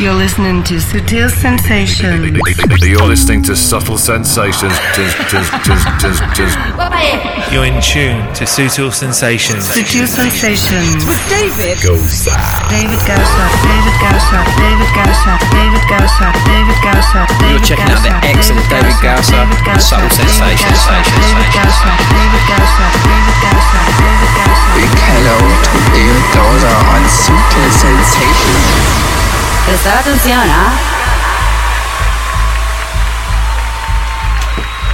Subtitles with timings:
[0.00, 2.32] You're listening to Sutil Sensations.
[2.80, 4.72] You're listening to Subtle Sensations.
[7.52, 9.68] You're in tune to Sutil Sensations.
[9.68, 11.04] Sutil Sensations.
[11.04, 12.32] With David Goza.
[12.72, 17.20] David Gausa, David Gausa, David Gausa, David Gausa, David Gausa,
[17.52, 20.80] You're checking out the excellent David Gausa and Subtle Sensations.
[21.12, 24.68] David Gausa, David Gausa, David Gausa, David Gausa.
[24.80, 29.09] Big hello to David Gausa on Sutil Sensations.
[29.70, 30.72] Prestar atención, ¿ah?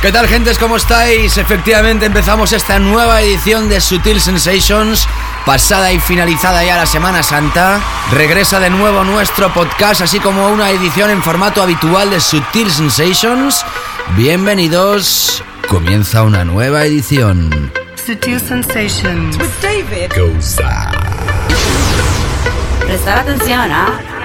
[0.02, 0.58] ¿Qué tal, gentes?
[0.58, 1.38] ¿Cómo estáis?
[1.38, 5.08] Efectivamente, empezamos esta nueva edición de Sutil Sensations,
[5.46, 7.80] pasada y finalizada ya la Semana Santa.
[8.12, 13.64] Regresa de nuevo nuestro podcast, así como una edición en formato habitual de Sutil Sensations.
[14.14, 15.42] Bienvenidos.
[15.68, 17.72] Comienza una nueva edición.
[17.94, 19.38] Sutil Sensations.
[19.38, 20.90] with David Goza.
[22.86, 24.15] Prestar atención, ¿ah?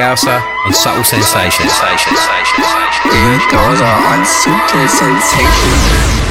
[0.00, 1.72] Excellent David Gausser on Subtle Sensations.
[3.04, 6.27] David Gausa on Sutil Sensations.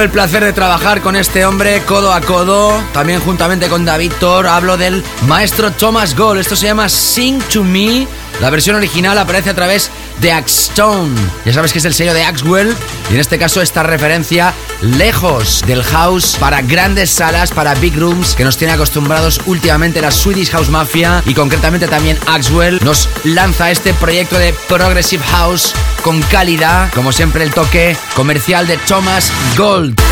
[0.00, 4.46] El placer de trabajar con este hombre codo a codo, también juntamente con David Thor.
[4.46, 6.40] Hablo del maestro Thomas Gold.
[6.40, 8.08] Esto se llama Sing to Me.
[8.40, 11.14] La versión original aparece a través de Axstone.
[11.44, 12.74] Ya sabes que es el sello de Axwell.
[13.10, 18.34] Y en este caso esta referencia lejos del house para grandes salas, para big rooms,
[18.34, 22.78] que nos tiene acostumbrados últimamente la Swedish House Mafia y concretamente también Axwell.
[22.82, 28.78] Nos lanza este proyecto de Progressive House con calidad, como siempre el toque comercial de
[28.78, 30.09] Thomas Gold.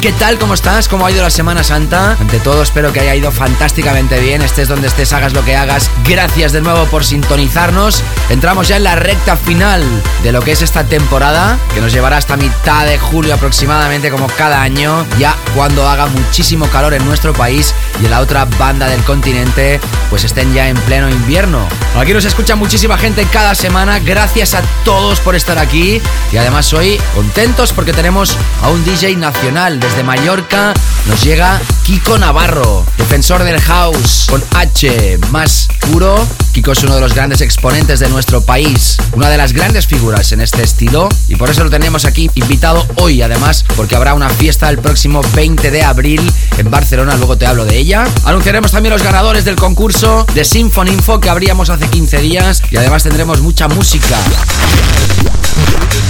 [0.00, 0.38] ¿Qué tal?
[0.38, 0.88] ¿Cómo estás?
[0.88, 2.12] ¿Cómo ha ido la Semana Santa?
[2.18, 4.40] Ante todo, espero que haya ido fantásticamente bien.
[4.40, 5.90] Estés donde estés, hagas lo que hagas.
[6.08, 8.02] Gracias de nuevo por sintonizarnos.
[8.30, 9.84] Entramos ya en la recta final
[10.22, 14.26] de lo que es esta temporada, que nos llevará hasta mitad de julio aproximadamente, como
[14.28, 18.86] cada año, ya cuando haga muchísimo calor en nuestro país y en la otra banda
[18.86, 21.68] del continente, pues estén ya en pleno invierno.
[21.98, 23.98] Aquí nos escucha muchísima gente cada semana.
[23.98, 26.00] Gracias a todos por estar aquí.
[26.32, 30.72] Y además hoy contentos porque tenemos a un DJ nacional de desde Mallorca
[31.06, 36.26] nos llega Kiko Navarro, defensor del house con H más puro.
[36.52, 40.32] Kiko es uno de los grandes exponentes de nuestro país, una de las grandes figuras
[40.32, 44.28] en este estilo y por eso lo tenemos aquí invitado hoy además porque habrá una
[44.28, 46.20] fiesta el próximo 20 de abril
[46.58, 48.04] en Barcelona, luego te hablo de ella.
[48.24, 52.76] Anunciaremos también los ganadores del concurso de Symphony Info que abríamos hace 15 días y
[52.76, 54.18] además tendremos mucha música.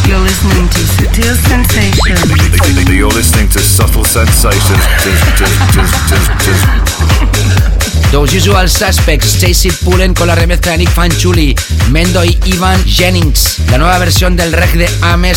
[0.06, 2.88] You're listening to Sutil Sensations.
[2.88, 4.80] You're listening to Subtle Sensations.
[8.10, 11.54] Those Usual Suspects, Stacy Pullen con la remezcla de Nick Fanchuli,
[11.90, 15.32] Mendo y Ivan Jennings, la nueva versión del reg de Ame,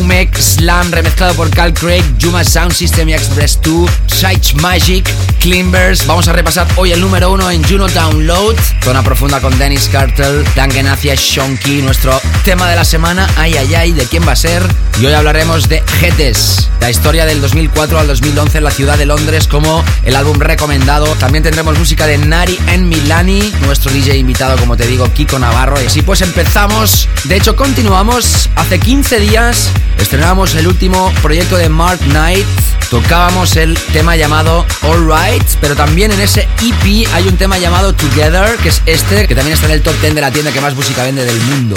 [0.00, 5.08] Umek, Slam, remezclado por Cal Craig, Juma Sound System y Express 2, Sight Magic,
[5.38, 6.04] Climbers.
[6.08, 10.44] Vamos a repasar hoy el número uno en Juno Download, zona profunda con Dennis Cartel,
[10.56, 14.36] Dan Genacia, Shonky, nuestro tema de la semana, ay ay ay, de quién va a
[14.36, 14.62] ser.
[15.00, 19.06] Y hoy hablaremos de Getes, la historia del 2004 al 2011 en la ciudad de
[19.06, 21.06] Londres como el álbum recomendado.
[21.14, 25.80] También tendremos música de Nari en Milani, nuestro DJ invitado, como te digo, Kiko Navarro.
[25.80, 27.06] Y así pues empezamos.
[27.24, 28.48] De hecho, continuamos.
[28.56, 29.68] Hace 15 días
[29.98, 32.46] estrenamos el último proyecto de Mark Knight.
[32.88, 38.56] Tocábamos el tema llamado Alright, pero también en ese EP hay un tema llamado Together,
[38.56, 40.74] que es este, que también está en el top 10 de la tienda que más
[40.74, 41.76] música vende del mundo.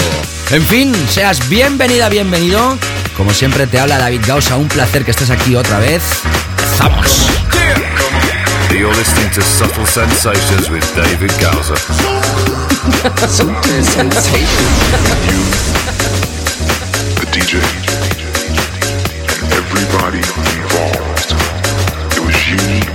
[0.50, 2.78] En fin, seas bienvenida, bienvenido.
[3.16, 6.02] Como siempre te habla David Gausa, un placer que estés aquí otra vez.
[6.80, 7.28] ¡Vamos!
[8.70, 11.76] You're listening to Subtle Sensations with David Gowser.
[13.26, 14.70] Sutil Sensations.
[15.28, 15.40] you,
[17.20, 17.60] the DJ,
[19.42, 21.34] and everybody involved.
[22.16, 22.93] It was you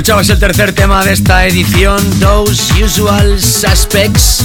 [0.00, 4.42] Ahí escuchabas el tercer tema de esta edición, Those Usual Suspects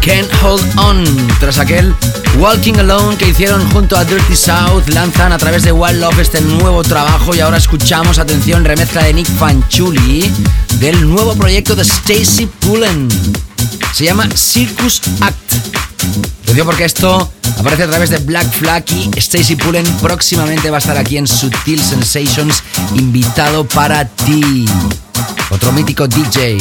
[0.00, 1.04] Can't Hold On.
[1.38, 1.94] Tras aquel
[2.40, 6.40] Walking Alone que hicieron junto a Dirty South, lanzan a través de Wild Love este
[6.40, 10.28] nuevo trabajo y ahora escuchamos, atención, remezcla de Nick Fanchuli
[10.80, 13.08] del nuevo proyecto de Stacy Pullen.
[13.92, 15.54] Se llama Circus Act.
[16.48, 20.76] Lo digo porque esto aparece a través de Black Flag y Stacy Pullen próximamente va
[20.76, 22.62] a estar aquí en Sutil Sensations,
[22.94, 24.66] invitado para ti.
[25.50, 26.58] Otro mítico DJ.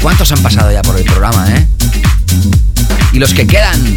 [0.00, 1.66] ¿Cuántos han pasado ya por el programa, eh?
[3.12, 3.94] Y los que quedan.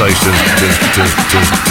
[0.00, 1.69] Subtle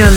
[0.00, 0.08] You're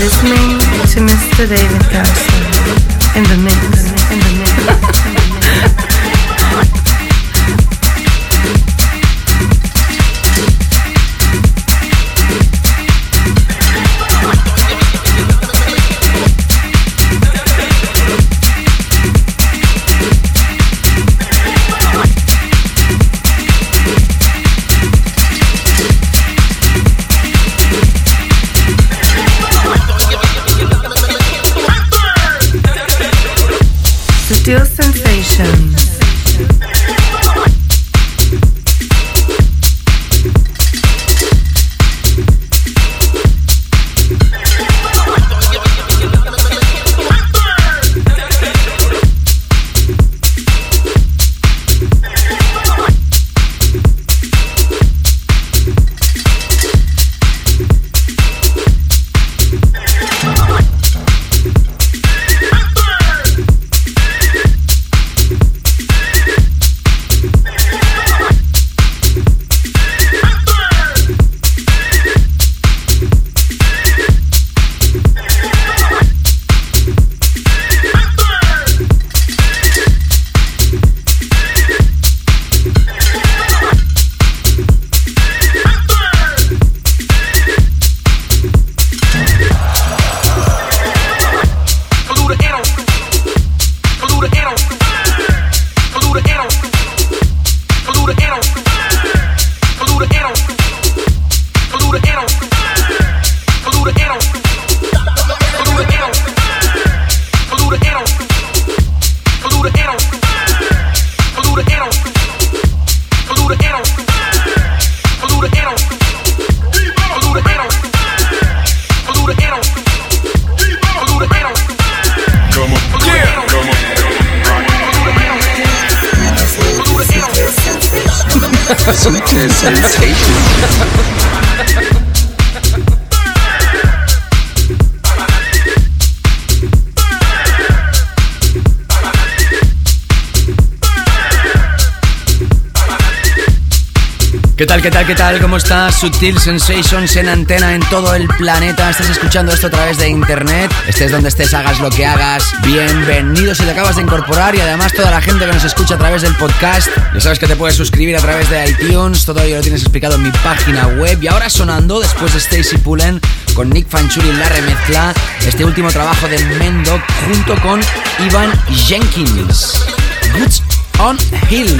[145.23, 145.39] tal?
[145.39, 145.95] ¿Cómo estás?
[145.95, 148.89] Sutil Sensations en antena en todo el planeta.
[148.89, 150.69] Estás escuchando esto a través de internet.
[150.85, 152.43] Estés donde estés, hagas lo que hagas.
[152.63, 155.97] Bienvenido si te acabas de incorporar y además toda la gente que nos escucha a
[155.97, 156.89] través del podcast.
[157.13, 159.23] Ya sabes que te puedes suscribir a través de iTunes.
[159.25, 161.17] Todo ello lo tienes explicado en mi página web.
[161.21, 163.21] Y ahora sonando, después de Stacy Pullen
[163.53, 165.13] con Nick Fanchuri en la remezcla,
[165.45, 167.79] este último trabajo de Mendok junto con
[168.27, 168.51] Ivan
[168.87, 169.85] Jenkins.
[170.33, 170.61] Goods
[170.99, 171.17] on
[171.49, 171.79] Hill.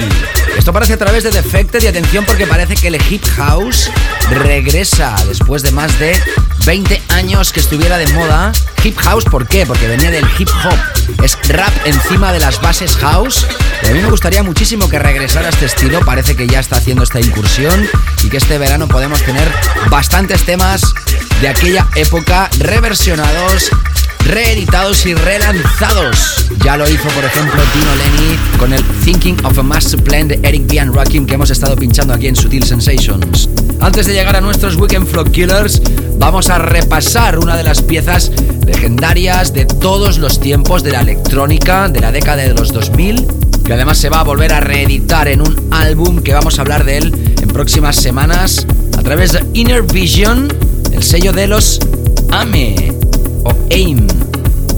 [0.58, 3.89] Esto aparece a través de Defected y atención porque parece que el hip house
[4.30, 6.16] regresa después de más de
[6.66, 8.52] 20 años que estuviera de moda.
[8.84, 9.66] Hip house, ¿por qué?
[9.66, 11.24] Porque venía del hip hop.
[11.24, 13.46] Es rap encima de las bases house.
[13.84, 16.00] Y a mí me gustaría muchísimo que regresara este estilo.
[16.02, 17.89] Parece que ya está haciendo esta incursión
[18.24, 19.52] y que este verano podemos tener
[19.89, 20.94] bastantes temas
[21.42, 23.72] de aquella época reversionados
[24.26, 26.50] reeditados y relanzados.
[26.64, 30.40] Ya lo hizo, por ejemplo, Dino Lenny con el Thinking of a Master Plan de
[30.44, 30.84] Eric B.
[30.94, 33.50] Rakim que hemos estado pinchando aquí en Sutil Sensations.
[33.80, 35.82] Antes de llegar a nuestros Weekend Flow Killers,
[36.18, 38.32] vamos a repasar una de las piezas
[38.66, 43.28] legendarias de todos los tiempos de la electrónica de la década de los 2000
[43.66, 46.84] que además se va a volver a reeditar en un álbum que vamos a hablar
[46.84, 50.50] de él en próximas semanas a través de Inner Vision,
[50.92, 51.80] el sello de los
[52.30, 52.94] AME
[53.74, 54.06] AIM.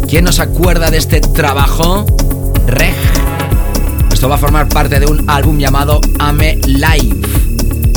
[0.08, 2.06] ¿Quién nos acuerda de este trabajo?
[2.66, 2.96] Reg.
[4.14, 7.18] Esto va a formar parte de un álbum llamado Ame Live.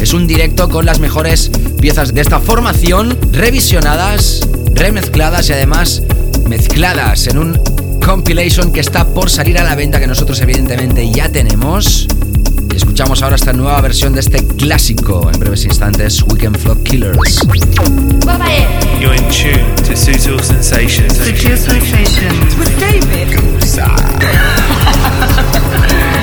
[0.02, 6.02] Es un directo con las mejores piezas de esta formación, revisionadas, remezcladas y además
[6.48, 7.60] mezcladas en un
[8.04, 12.08] compilation que está por salir a la venta que nosotros evidentemente ya tenemos.
[12.78, 17.40] Escuchamos ahora esta nueva versión de este clásico en breves instantes, Weekend Flow Killers.
[19.00, 21.14] You're in tune to Sutil Sensations.
[21.14, 22.56] Sutil Sensations.
[22.56, 23.36] With David.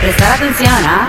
[0.00, 1.08] Prestar atención, ¿ah?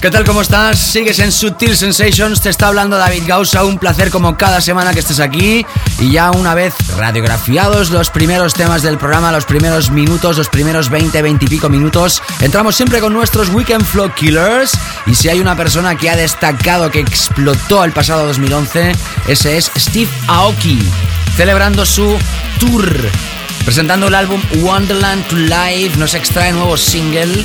[0.00, 0.24] ¿Qué tal?
[0.24, 0.78] ¿Cómo estás?
[0.78, 5.00] Sigues en Sutil Sensations, te está hablando David Gausa, un placer como cada semana que
[5.00, 5.66] estés aquí
[5.98, 10.88] y ya una vez radiografiados los primeros temas del programa, los primeros minutos, los primeros
[10.88, 14.72] 20, 20 y pico minutos, entramos siempre con nuestros Weekend Flow Killers
[15.04, 18.92] y si hay una persona que ha destacado, que explotó el pasado 2011,
[19.28, 20.78] ese es Steve Aoki,
[21.36, 22.16] celebrando su
[22.58, 23.10] tour,
[23.64, 27.44] presentando el álbum Wonderland to Live, nos extrae nuevo single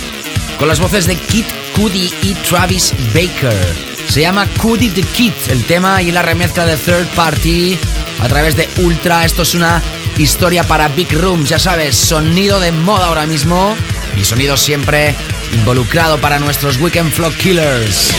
[0.58, 3.76] con las voces de Kid Cudi y Travis Baker.
[4.10, 7.78] Se llama Cudi the Kid, el tema y la remezcla de Third Party
[8.22, 9.24] a través de Ultra.
[9.24, 9.82] Esto es una
[10.18, 13.76] historia para Big Rooms, ya sabes, sonido de moda ahora mismo
[14.20, 15.16] y sonido siempre
[15.54, 18.12] involucrado para nuestros Weekend Flow Killers.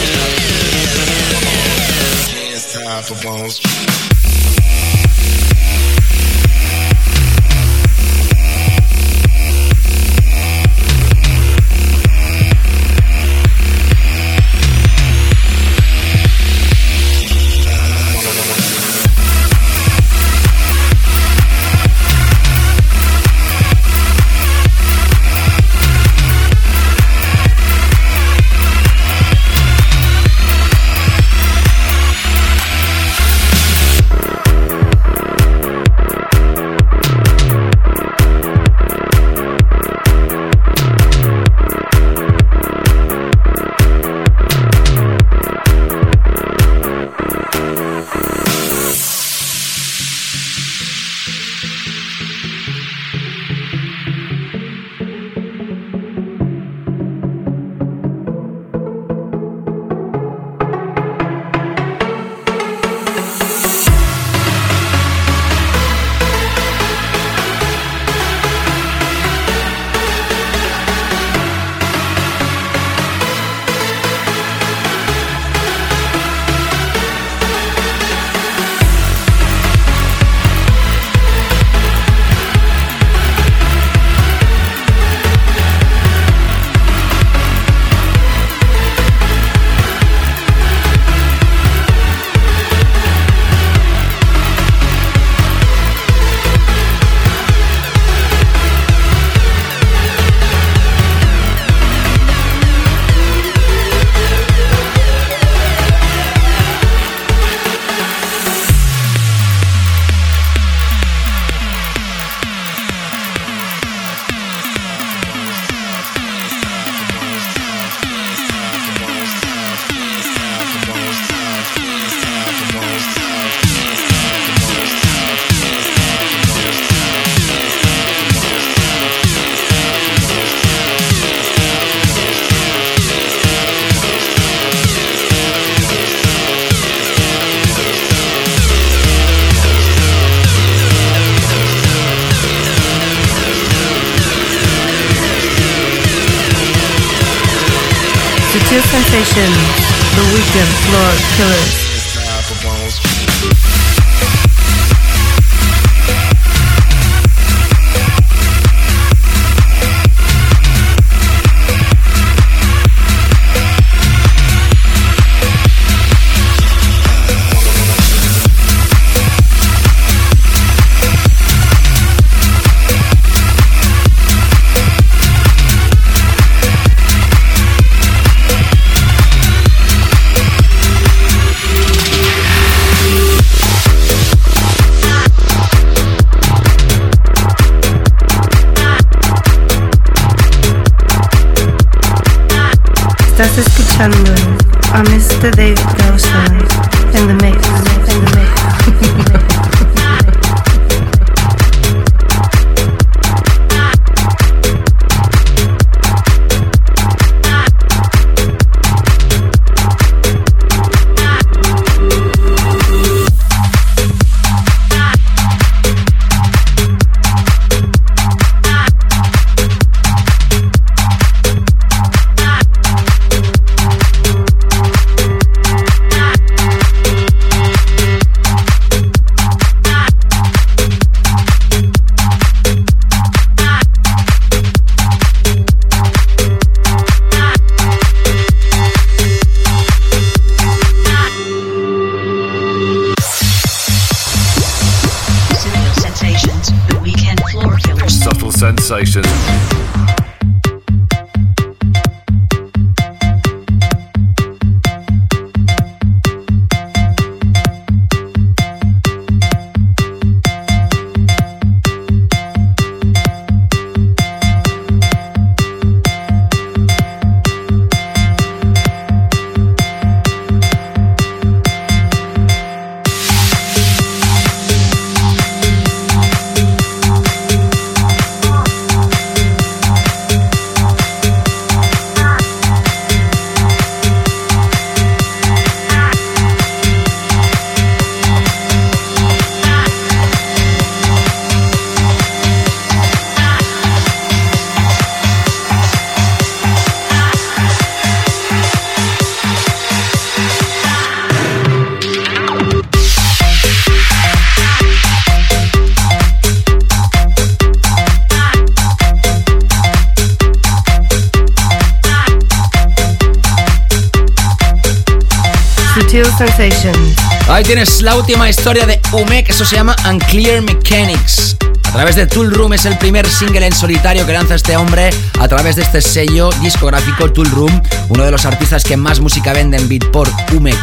[317.48, 321.56] Ahí tienes la última historia de Umek, eso se llama Unclear Mechanics.
[321.84, 325.08] A través de Tool Room es el primer single en solitario que lanza este hombre
[325.38, 329.54] a través de este sello discográfico Tool Room, uno de los artistas que más música
[329.54, 330.76] vende en Beatport, Umek.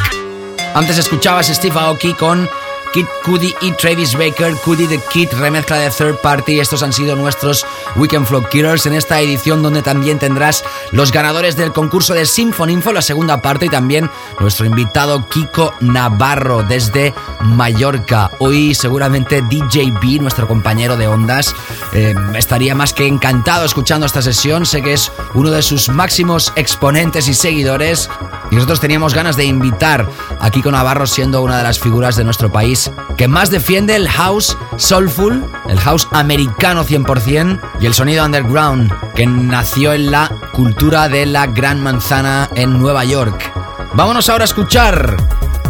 [0.73, 2.49] Antes escuchabas Steve Aoki con
[2.91, 6.59] Kid Cudi y Travis Baker, Cudi the Kid, remezcla de Third Party.
[6.59, 11.55] Estos han sido nuestros Weekend Flow Killers en esta edición donde también tendrás los ganadores
[11.55, 17.13] del concurso de Symphony Info, la segunda parte, y también nuestro invitado Kiko Navarro desde
[17.41, 18.31] Mallorca.
[18.39, 21.53] Hoy seguramente DJ B, nuestro compañero de ondas,
[21.93, 24.65] eh, estaría más que encantado escuchando esta sesión.
[24.65, 28.09] Sé que es uno de sus máximos exponentes y seguidores.
[28.51, 30.07] Y nosotros teníamos ganas de invitar
[30.47, 34.07] a Kiko Navarro siendo una de las figuras de nuestro país que más defiende el
[34.07, 41.09] house soulful, el house americano 100% y el sonido underground que nació en la cultura
[41.09, 43.51] de la Gran Manzana en Nueva York.
[43.93, 45.17] Vámonos ahora a escuchar,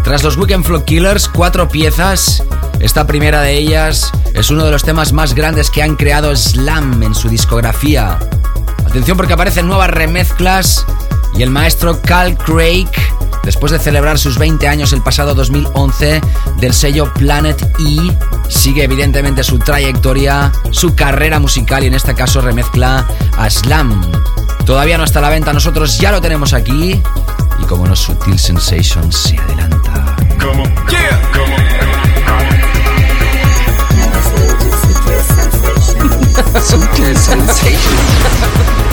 [0.03, 2.43] tras los Weekend Flow Killers, cuatro piezas.
[2.79, 7.01] Esta primera de ellas es uno de los temas más grandes que han creado Slam
[7.01, 8.19] en su discografía.
[8.85, 10.85] Atención porque aparecen nuevas remezclas
[11.33, 12.89] y el maestro Cal Craig,
[13.47, 16.19] después de celebrar sus 20 años el pasado 2011
[16.57, 18.11] del sello Planet E,
[18.49, 23.07] sigue evidentemente su trayectoria, su carrera musical y en este caso remezcla
[23.37, 24.01] a Slam.
[24.65, 27.01] Todavía no está a la venta, nosotros ya lo tenemos aquí
[27.57, 30.17] y como no Sutil Sensations se adelanta.
[36.59, 37.57] Sensations.
[38.77, 38.77] Sutil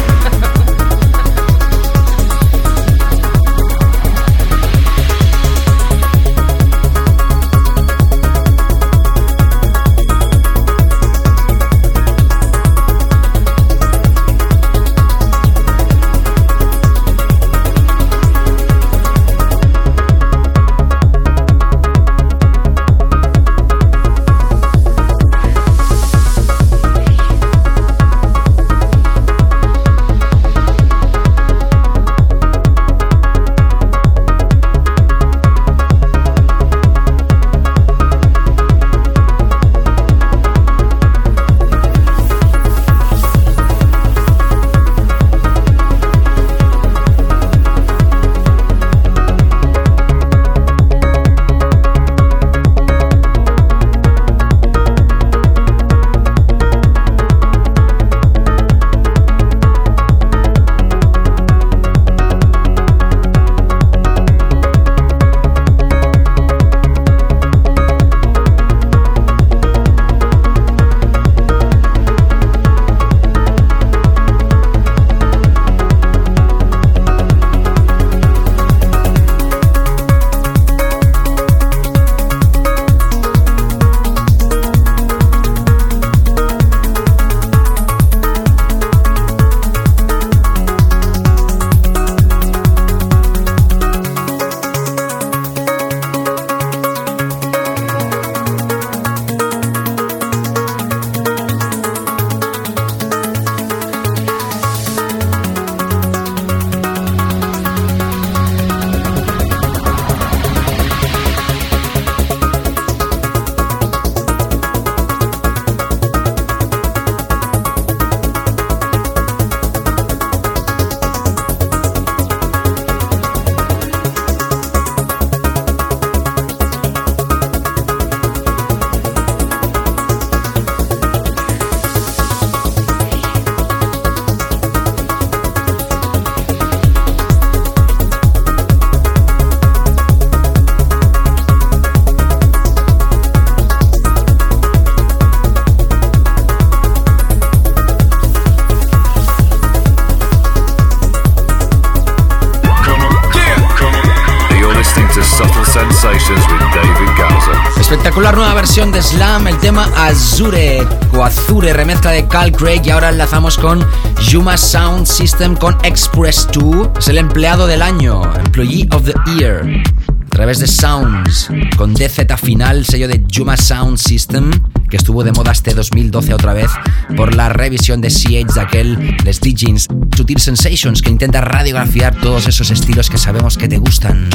[158.25, 160.83] Espectacular nueva versión de Slam, el tema Azure
[161.13, 163.87] o Azure, remezcla de Cal Craig y ahora enlazamos con
[164.31, 166.89] Yuma Sound System con Express 2.
[167.01, 169.63] Es el empleado del año, Employee of the Year.
[170.09, 174.51] A través de Sounds, con DZ final, sello de Yuma Sound System,
[174.89, 176.71] que estuvo de moda este 2012 otra vez
[177.15, 182.49] por la revisión de CH de aquel Les DJs Sutil Sensations, que intenta radiografiar todos
[182.49, 184.31] esos estilos que sabemos que te gustan.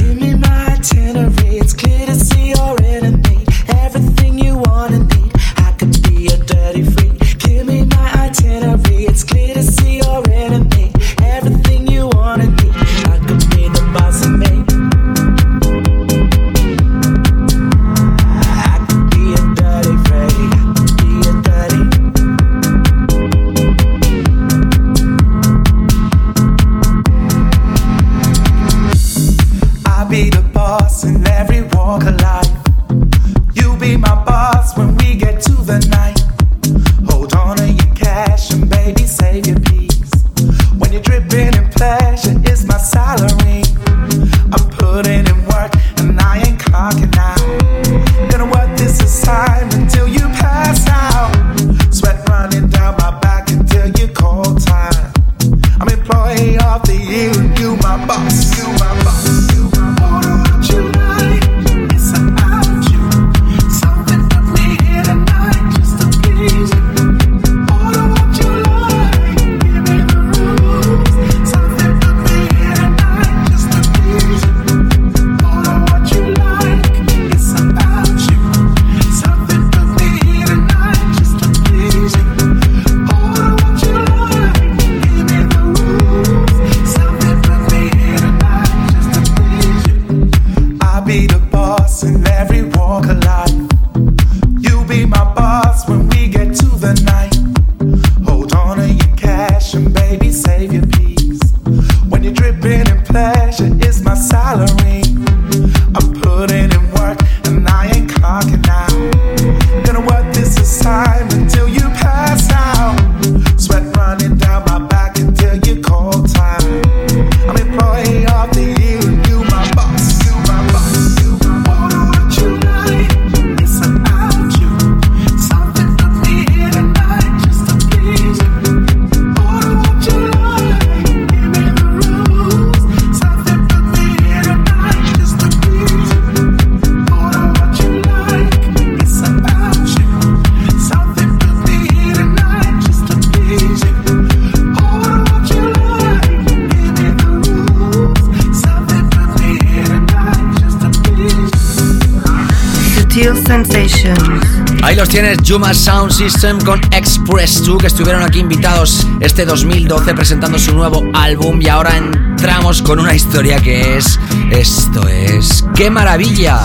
[155.50, 161.02] Juma Sound System con Express 2, que estuvieron aquí invitados este 2012 presentando su nuevo
[161.12, 164.20] álbum y ahora entramos con una historia que es,
[164.52, 166.60] esto es, ¡qué maravilla!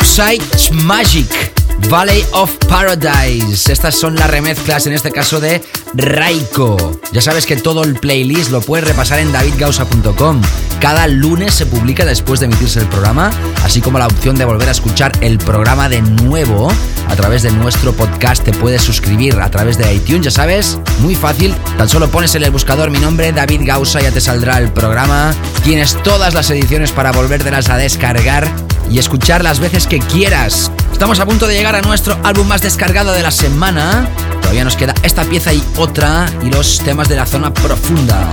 [0.00, 3.70] Sight Magic Valley of Paradise.
[3.72, 5.62] Estas son las remezclas, en este caso de
[5.94, 7.00] Raiko.
[7.12, 10.40] Ya sabes que todo el playlist lo puedes repasar en davidgausa.com.
[10.80, 13.30] Cada lunes se publica después de emitirse el programa,
[13.62, 16.72] así como la opción de volver a escuchar el programa de nuevo
[17.08, 18.42] a través de nuestro podcast.
[18.42, 21.54] Te puedes suscribir a través de iTunes, ya sabes, muy fácil.
[21.78, 25.34] Tan solo pones en el buscador mi nombre, David Gausa, ya te saldrá el programa.
[25.62, 28.50] Tienes todas las ediciones para volvértelas a descargar
[28.90, 30.70] y escuchar las veces que quieras.
[30.92, 34.08] Estamos a punto de llegar a nuestro álbum más descargado de la semana.
[34.40, 38.32] Todavía nos queda esta pieza y otra y los temas de la zona profunda.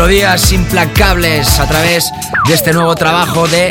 [0.00, 2.10] Melodías implacables a través
[2.48, 3.70] de este nuevo trabajo de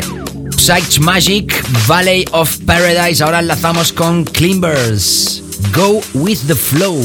[0.56, 1.52] Psych Magic,
[1.88, 3.20] Valley of Paradise.
[3.20, 5.42] Ahora enlazamos con Climbers.
[5.74, 6.96] Go with the flow.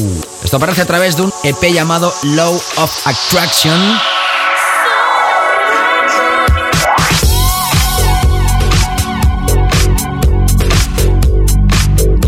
[0.44, 3.98] Esto aparece a través de un EP llamado Law of Attraction.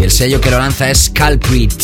[0.01, 1.80] Y el sello que lo lanza es Culprit.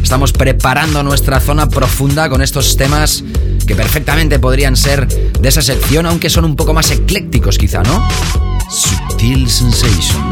[0.00, 3.24] Estamos preparando nuestra zona profunda con estos temas
[3.68, 8.08] que perfectamente podrían ser de esa sección, aunque son un poco más eclécticos quizá, ¿no?
[8.70, 10.27] Subtil Sensations.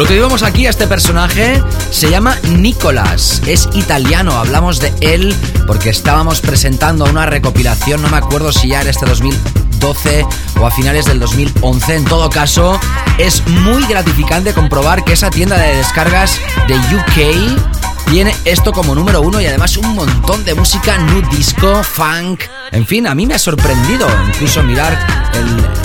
[0.00, 5.36] Lo que vimos aquí a este personaje se llama Nicolas, es italiano, hablamos de él
[5.66, 10.24] porque estábamos presentando una recopilación, no me acuerdo si ya era este 2012
[10.58, 12.80] o a finales del 2011, en todo caso
[13.18, 19.20] es muy gratificante comprobar que esa tienda de descargas de UK tiene esto como número
[19.20, 22.42] uno y además un montón de música nu disco, funk.
[22.72, 24.98] En fin, a mí me ha sorprendido incluso mirar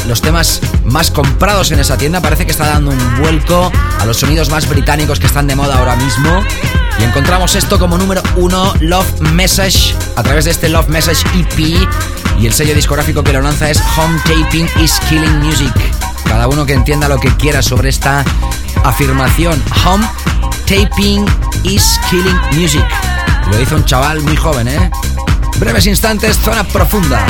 [0.08, 2.22] los temas más comprados en esa tienda.
[2.22, 5.78] Parece que está dando un vuelco a los sonidos más británicos que están de moda
[5.78, 6.44] ahora mismo.
[7.00, 11.88] Y encontramos esto como número uno, Love Message, a través de este Love Message EP.
[12.40, 15.74] Y el sello discográfico que lo lanza es Home Taping is Killing Music.
[16.26, 18.24] Cada uno que entienda lo que quiera sobre esta
[18.84, 19.62] afirmación.
[19.86, 20.06] Home
[20.66, 21.26] Taping
[21.64, 22.84] is Killing Music.
[23.52, 24.90] Lo hizo un chaval muy joven, ¿eh?
[25.60, 27.24] Breves instantes, zona profunda.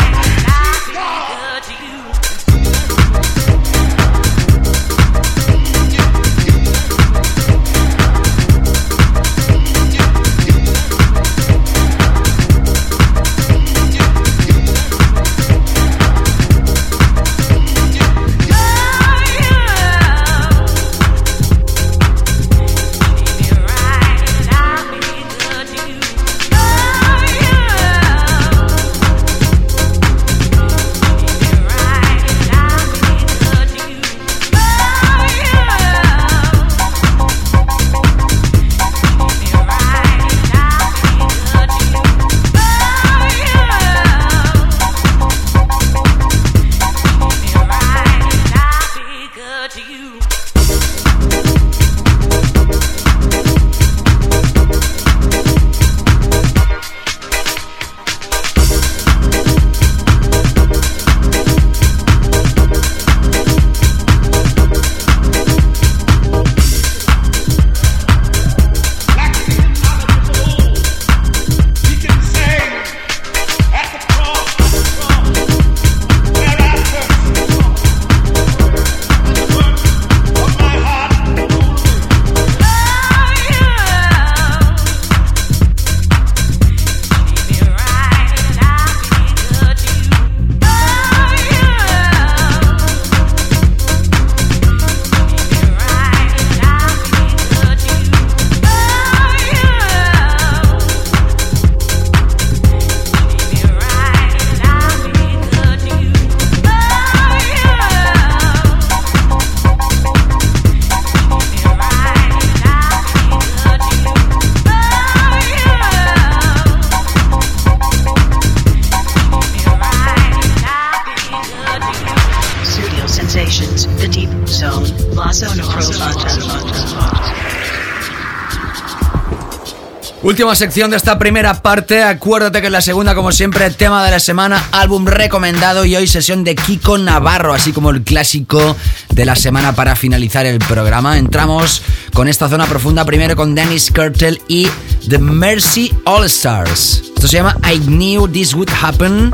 [130.26, 132.02] Última sección de esta primera parte.
[132.02, 136.08] Acuérdate que en la segunda, como siempre, tema de la semana, álbum recomendado y hoy
[136.08, 138.76] sesión de Kiko Navarro, así como el clásico
[139.12, 141.20] de la semana para finalizar el programa.
[141.20, 144.68] Entramos con esta zona profunda primero con Dennis Kurtel y
[145.08, 147.04] The Mercy All Stars.
[147.16, 149.32] Esto se llama I Knew This Would Happen.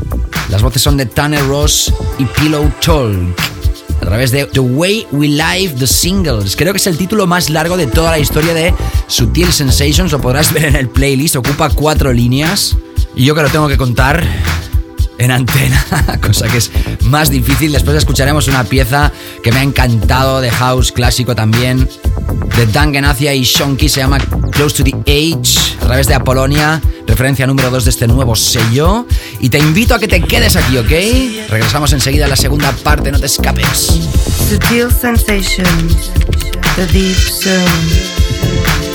[0.50, 3.51] Las voces son de Tanner Ross y Pillow Talk
[4.02, 6.56] a través de The Way We Live the Singles.
[6.56, 8.74] Creo que es el título más largo de toda la historia de
[9.06, 10.10] Sutil Sensations.
[10.10, 11.36] Lo podrás ver en el playlist.
[11.36, 12.76] Ocupa cuatro líneas.
[13.14, 14.26] Y yo que lo tengo que contar
[15.24, 16.70] en antena, cosa que es
[17.02, 17.72] más difícil.
[17.72, 19.12] Después escucharemos una pieza
[19.42, 21.88] que me ha encantado de house clásico también,
[22.56, 24.18] de Dan Genacia y Shonky, se llama
[24.50, 29.06] Close to the Age, a través de Apolonia, referencia número 2 de este nuevo sello.
[29.38, 30.90] Y te invito a que te quedes aquí, ¿ok?
[31.50, 33.92] Regresamos enseguida a la segunda parte, no te escapes.
[36.76, 38.91] The deep.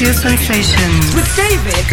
[0.00, 1.14] Sutil Sensations.
[1.14, 1.84] With David.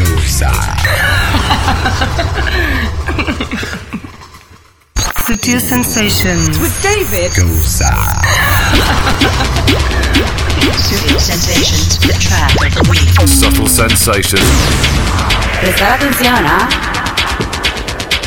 [5.28, 6.58] Sutil Sensations.
[6.58, 7.32] With David.
[10.88, 13.28] Sutil Sensations, the track of the week.
[13.28, 14.42] Subtle sensations.
[15.60, 16.70] Prestar atención, ¿ah?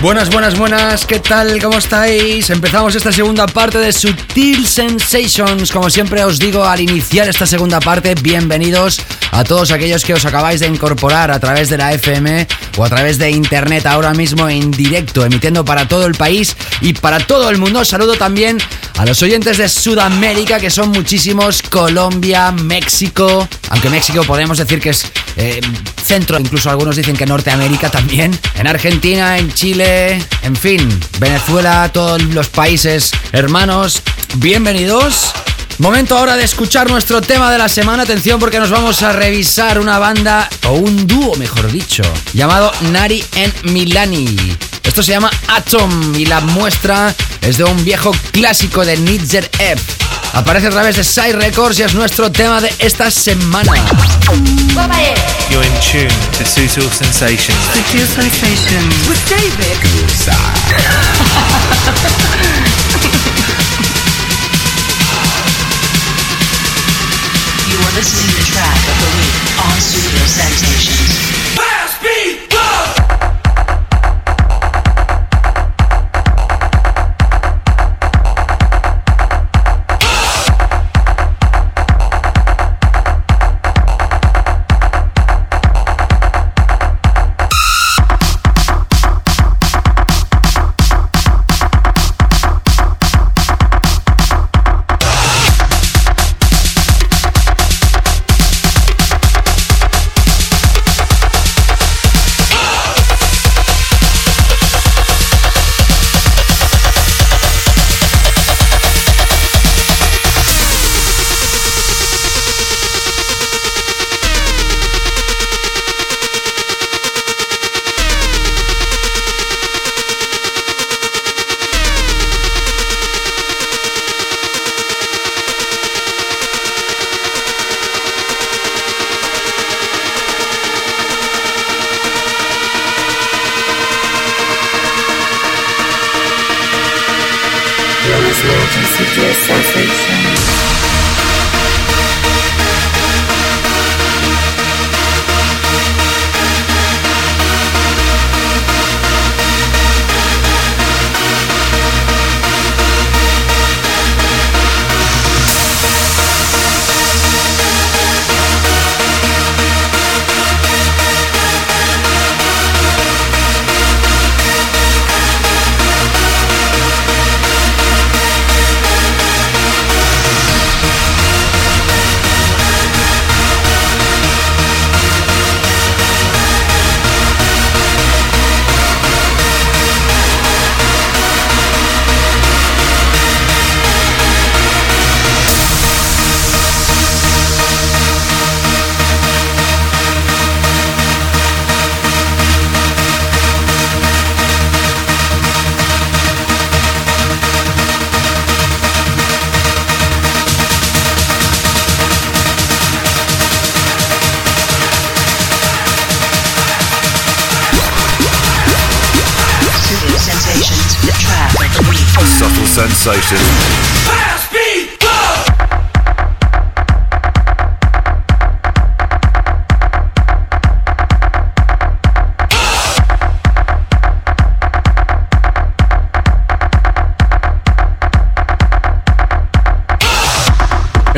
[0.03, 1.59] Buenas, buenas, buenas, ¿qué tal?
[1.63, 2.51] ¿Cómo estáis?
[2.51, 5.73] Empezamos esta segunda parte de Sutil Sensations.
[5.73, 9.01] Como siempre os digo al iniciar esta segunda parte, bienvenidos
[9.31, 12.89] a todos aquellos que os acabáis de incorporar a través de la FM o a
[12.89, 17.51] través de internet ahora mismo en directo, emitiendo para todo el país y para todo
[17.51, 17.85] el mundo.
[17.85, 18.59] Saludo también
[18.99, 24.91] a los oyentes de Sudamérica, que son muchísimos, Colombia, México, aunque México podemos decir que
[24.91, 25.07] es
[25.37, 25.61] eh,
[26.05, 32.23] centro, incluso algunos dicen que Norteamérica también, en Argentina, en Chile, en fin, Venezuela, todos
[32.23, 34.03] los países hermanos,
[34.37, 35.33] bienvenidos.
[35.81, 38.03] Momento ahora de escuchar nuestro tema de la semana.
[38.03, 42.03] Atención porque nos vamos a revisar una banda, o un dúo mejor dicho,
[42.35, 44.37] llamado Nari en Milani.
[44.83, 49.83] Esto se llama Atom y la muestra es de un viejo clásico de Nidzer F.
[50.35, 53.73] Aparece a través de Side Records y es nuestro tema de esta semana.
[55.51, 57.57] You're in tune to Sutil Sensations.
[57.73, 59.09] Sutil Sensations.
[59.09, 59.79] With David.
[67.71, 71.10] You are listening to track of the week on Studio Sensations.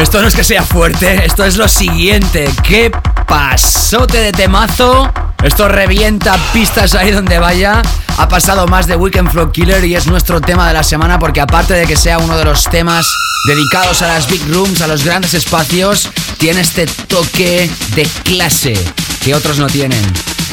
[0.03, 2.51] Esto no es que sea fuerte, esto es lo siguiente.
[2.65, 2.91] ¿Qué
[3.29, 5.13] pasote de temazo?
[5.43, 7.83] Esto revienta pistas ahí donde vaya.
[8.19, 11.41] Ha pasado más de Weekend Flow Killer y es nuestro tema de la semana porque
[11.41, 13.07] aparte de que sea uno de los temas
[13.47, 16.09] dedicados a las big rooms, a los grandes espacios,
[16.39, 18.75] tiene este toque de clase
[19.23, 20.03] que otros no tienen.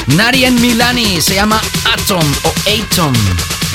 [0.08, 1.60] Nari en Milani se llama
[1.94, 3.14] Atom o Atom.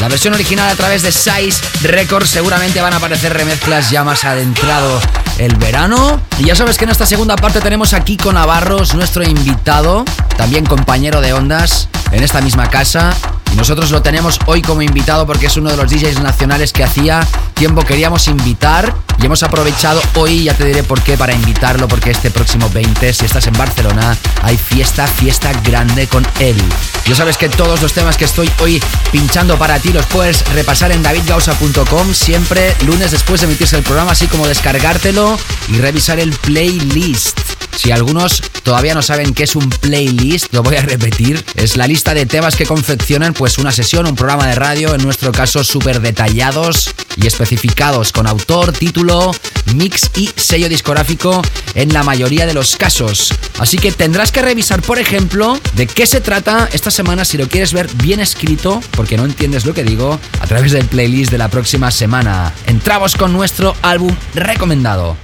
[0.02, 4.26] La versión original a través de Size Records seguramente van a aparecer remezclas ya más
[4.26, 5.00] adentrado
[5.38, 6.20] el verano.
[6.38, 10.04] Y ya sabes que en esta segunda parte tenemos a Kiko Navarros, nuestro invitado,
[10.38, 13.16] también compañero de ondas en esta misma casa.
[13.56, 17.26] Nosotros lo tenemos hoy como invitado porque es uno de los DJs nacionales que hacía
[17.53, 22.12] tiempo queríamos invitar y hemos aprovechado hoy, ya te diré por qué, para invitarlo, porque
[22.12, 26.62] este próximo 20, si estás en Barcelona, hay fiesta, fiesta grande con él.
[27.06, 30.91] Ya sabes que todos los temas que estoy hoy pinchando para ti los puedes repasar
[30.91, 35.38] en davidgausa.com, siempre lunes después de emitirse el programa, así como descargártelo
[35.70, 37.55] y revisar el playlist.
[37.76, 41.43] Si algunos todavía no saben qué es un playlist, lo voy a repetir.
[41.55, 45.03] Es la lista de temas que confeccionan pues una sesión, un programa de radio, en
[45.03, 49.32] nuestro caso súper detallados y especificados con autor, título,
[49.73, 51.41] mix y sello discográfico
[51.76, 53.34] en la mayoría de los casos.
[53.59, 57.47] Así que tendrás que revisar, por ejemplo, de qué se trata esta semana si lo
[57.47, 61.38] quieres ver bien escrito, porque no entiendes lo que digo, a través del playlist de
[61.38, 62.53] la próxima semana.
[62.67, 65.17] Entramos con nuestro álbum recomendado.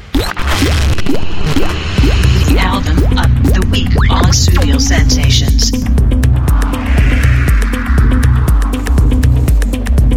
[2.47, 5.71] The album of the week on Studio Sensations.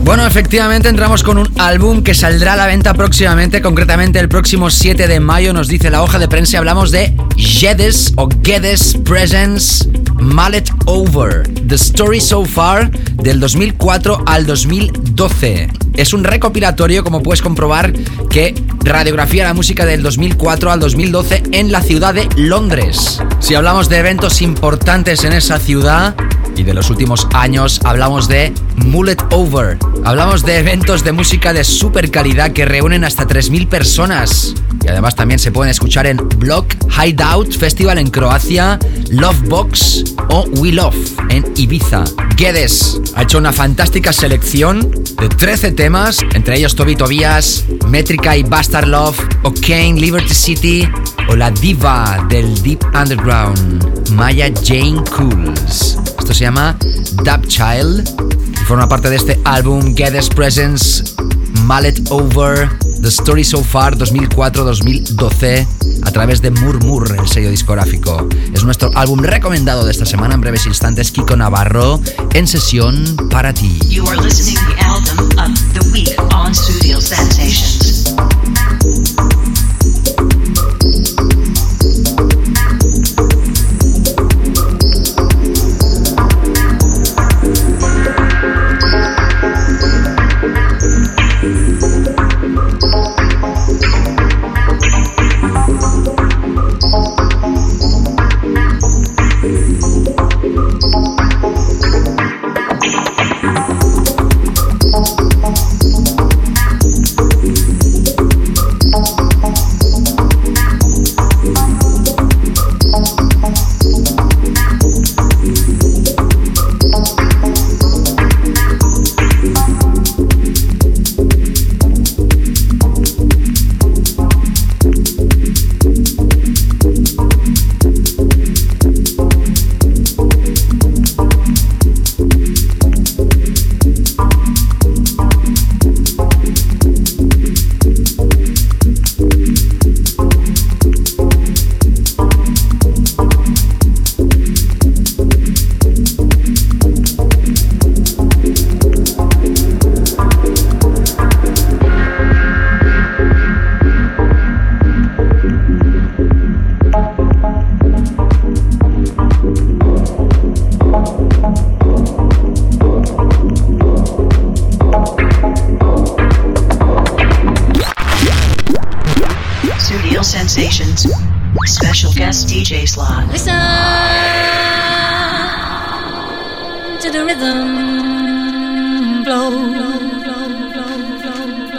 [0.05, 4.69] Bueno, efectivamente entramos con un álbum que saldrá a la venta próximamente, concretamente el próximo
[4.69, 9.89] 7 de mayo, nos dice la hoja de prensa, hablamos de Jedes o Gedes Presents
[10.21, 15.71] Mallet Over, The Story So Far del 2004 al 2012.
[15.95, 17.95] Es un recopilatorio, como puedes comprobar,
[18.29, 23.23] que radiografía la música del 2004 al 2012 en la ciudad de Londres.
[23.39, 26.15] Si hablamos de eventos importantes en esa ciudad,
[26.57, 29.79] y de los últimos años hablamos de Mullet Over.
[30.05, 34.55] Hablamos de eventos de música de super calidad que reúnen hasta 3.000 personas.
[34.83, 38.79] Y además también se pueden escuchar en Block Hideout Festival en Croacia,
[39.11, 40.97] Lovebox o We Love
[41.31, 42.05] en Ibiza.
[42.37, 44.81] Guedes ha hecho una fantástica selección
[45.19, 50.89] de 13 temas, entre ellos Toby Tobias, Metrica y Bastard Love, O'Kane, Liberty City
[51.29, 56.04] o la diva del Deep Underground, Maya Jane Cools.
[56.25, 56.75] Esto se llama
[57.23, 58.09] Dub Child
[58.51, 61.05] y forma parte de este álbum Geddes Presence
[61.65, 62.71] Mallet Over
[63.03, 65.67] The Story So Far 2004-2012
[66.03, 68.27] a través de Murmur, el sello discográfico.
[68.55, 70.35] Es nuestro álbum recomendado de esta semana.
[70.37, 72.01] En breves instantes, Kiko Navarro
[72.33, 73.79] en sesión para ti.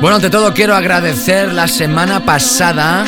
[0.05, 3.05] Bueno, ante todo quiero agradecer la semana pasada,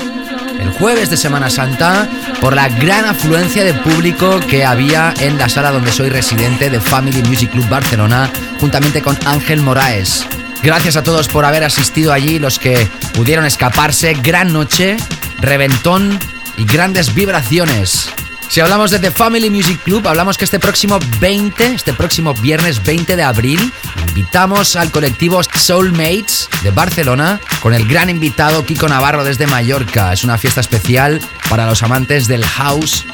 [0.60, 2.10] el jueves de Semana Santa,
[2.42, 6.82] por la gran afluencia de público que había en la sala donde soy residente de
[6.82, 10.26] Family Music Club Barcelona, juntamente con Ángel Moraes.
[10.64, 14.16] Gracias a todos por haber asistido allí, los que pudieron escaparse.
[14.16, 14.98] Gran noche,
[15.40, 16.18] reventón
[16.58, 18.10] y grandes vibraciones.
[18.50, 22.82] Si hablamos de The Family Music Club, hablamos que este próximo 20, este próximo viernes
[22.84, 23.72] 20 de abril,
[24.08, 26.37] invitamos al colectivo Soulmates
[26.72, 30.14] Barcelona con el gran invitado Kiko Navarro desde Mallorca.
[30.14, 33.06] Es una fiesta especial para los amantes del house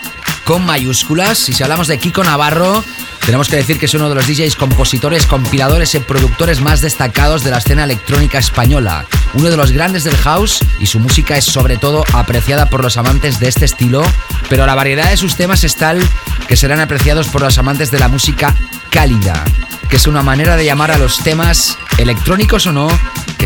[0.44, 1.50] con mayúsculas.
[1.50, 2.84] Y si hablamos de Kiko Navarro,
[3.26, 7.44] tenemos que decir que es uno de los DJs, compositores, compiladores y productores más destacados
[7.44, 9.06] de la escena electrónica española.
[9.34, 12.98] Uno de los grandes del house y su música es sobre todo apreciada por los
[12.98, 14.04] amantes de este estilo,
[14.50, 16.02] pero la variedad de sus temas es tal
[16.48, 18.54] que serán apreciados por los amantes de la música
[18.90, 19.44] cálida.
[19.90, 22.88] que es una manera de llamar a los temas electrónicos o no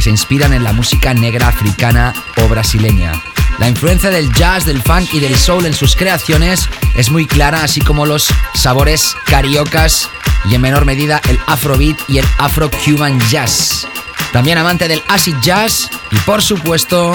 [0.07, 3.11] se inspiran en la música negra africana o brasileña.
[3.59, 7.61] La influencia del jazz, del funk y del soul en sus creaciones es muy clara,
[7.61, 10.09] así como los sabores cariocas
[10.45, 13.85] y en menor medida el afrobeat y el afro-cuban jazz.
[14.31, 17.11] También amante del acid jazz y por supuesto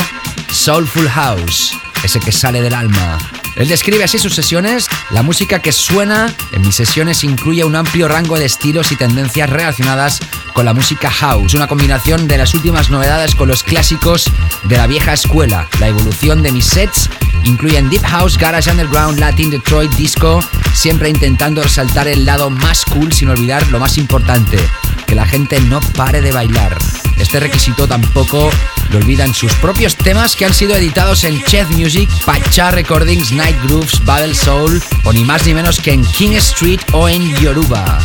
[0.50, 1.72] soulful house,
[2.04, 3.16] ese que sale del alma.
[3.56, 4.86] Él describe así sus sesiones.
[5.10, 9.50] La música que suena en mis sesiones incluye un amplio rango de estilos y tendencias
[9.50, 10.20] relacionadas
[10.52, 11.54] con la música house.
[11.54, 14.30] Una combinación de las últimas novedades con los clásicos
[14.64, 15.68] de la vieja escuela.
[15.80, 17.10] La evolución de mis sets
[17.44, 20.42] incluyen Deep House, Garage Underground, Latin, Detroit, Disco,
[20.74, 24.58] siempre intentando resaltar el lado más cool sin olvidar lo más importante,
[25.06, 26.76] que la gente no pare de bailar.
[27.18, 28.50] Este requisito tampoco
[28.92, 33.56] lo olvidan sus propios temas que han sido editados en Chef Music, Pacha Recordings, Night
[33.64, 37.98] Grooves, Battle Soul o ni más ni menos que en King Street o en Yoruba.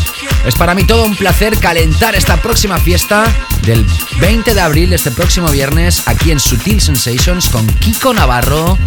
[0.46, 3.26] Es para mí todo un placer calentar esta próxima fiesta
[3.64, 3.86] del
[4.20, 8.78] 20 de abril, este próximo viernes, aquí en Sutil Sensations con Kiko Navarro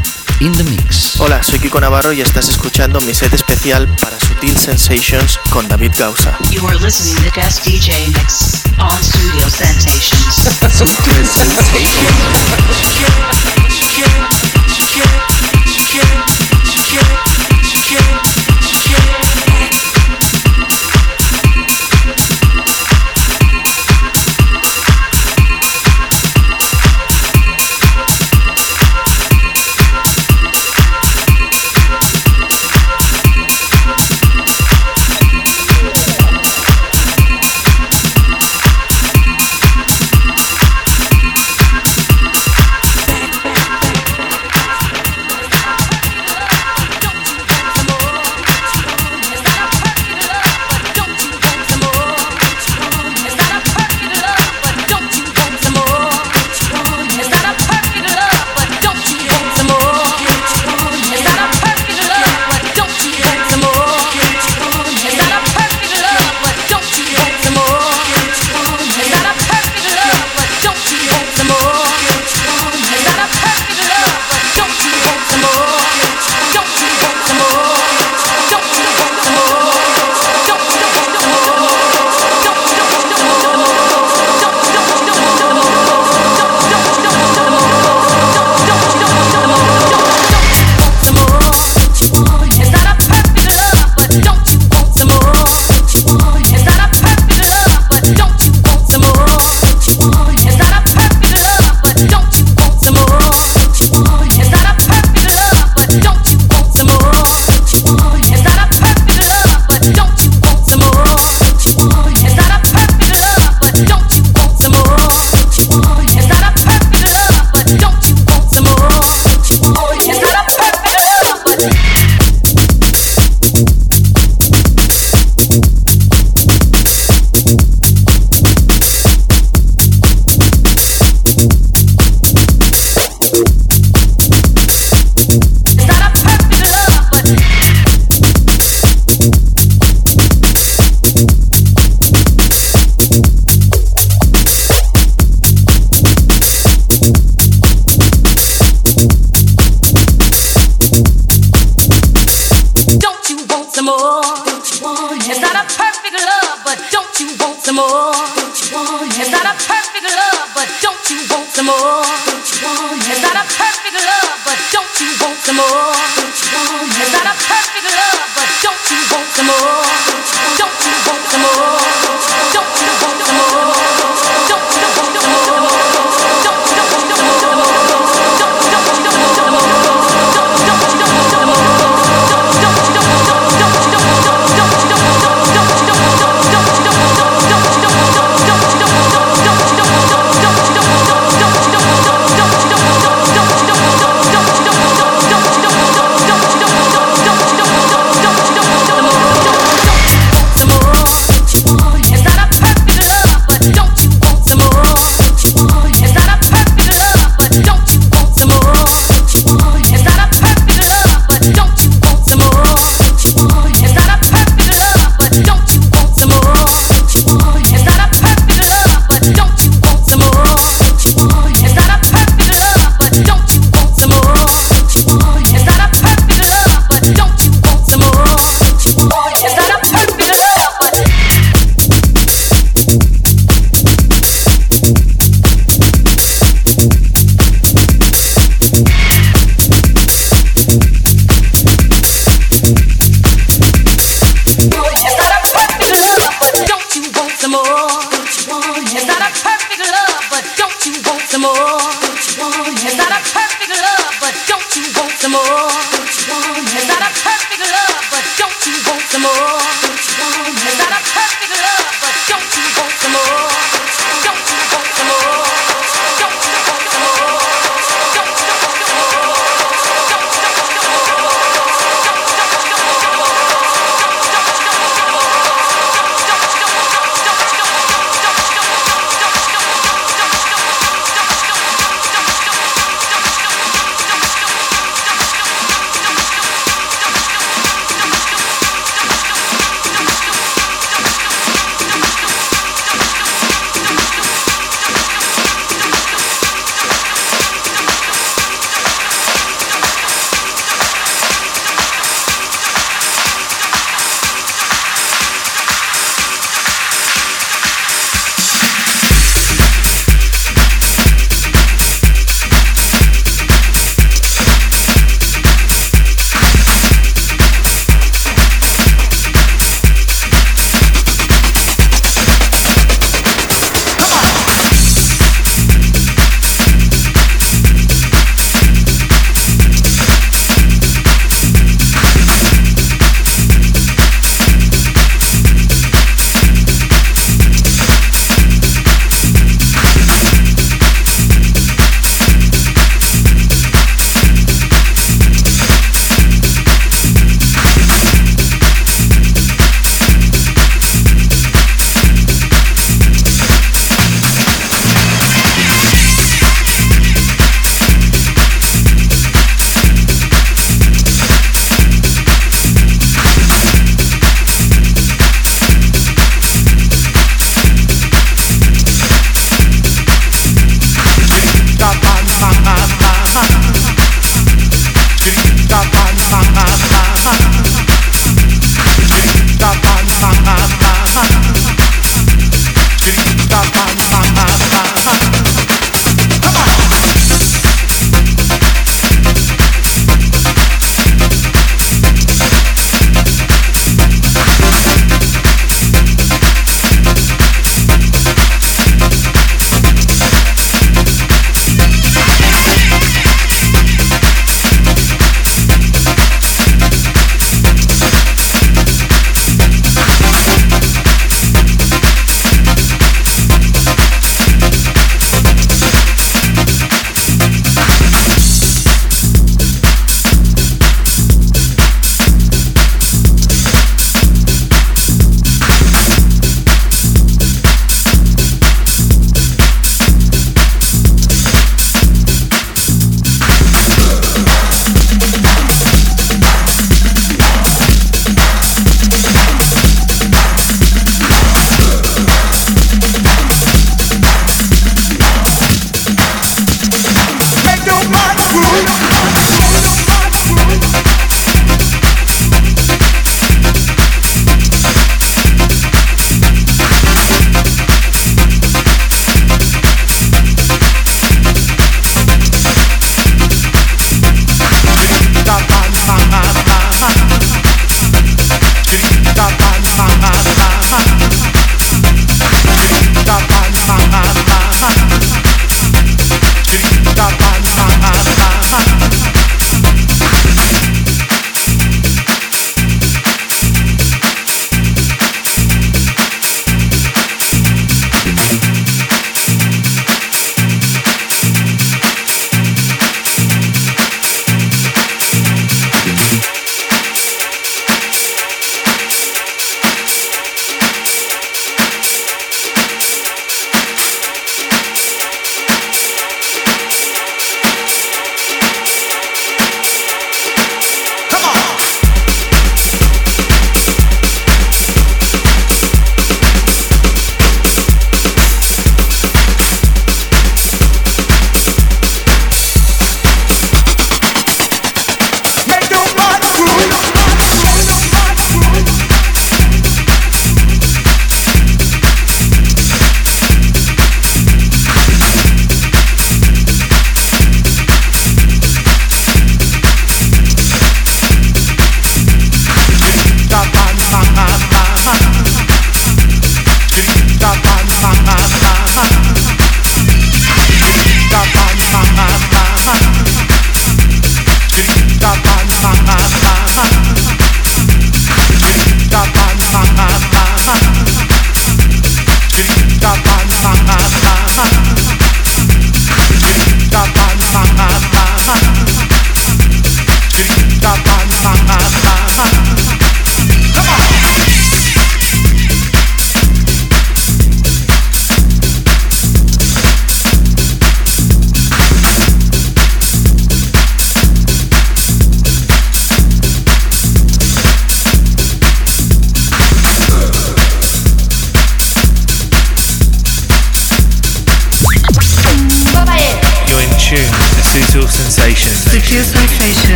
[0.41, 1.21] in the mix.
[1.21, 5.93] Hola, soy Kiko Navarro y estás escuchando mi set especial para Sutil Sensations con David
[5.99, 6.37] Gausa.
[6.51, 10.35] You are listening to guest DJ mix on Studio Sensations.
[10.73, 12.01] Sutil Sensations.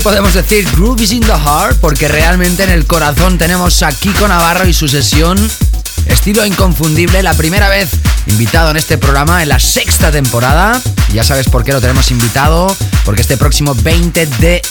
[0.00, 4.26] podemos decir Groove is in the heart porque realmente en el corazón tenemos a Kiko
[4.26, 5.38] Navarro y su sesión
[6.06, 7.90] estilo inconfundible, la primera vez
[8.26, 10.80] invitado en este programa en la sexta temporada.
[11.12, 14.62] Ya sabes por qué lo tenemos invitado, porque este próximo 20 de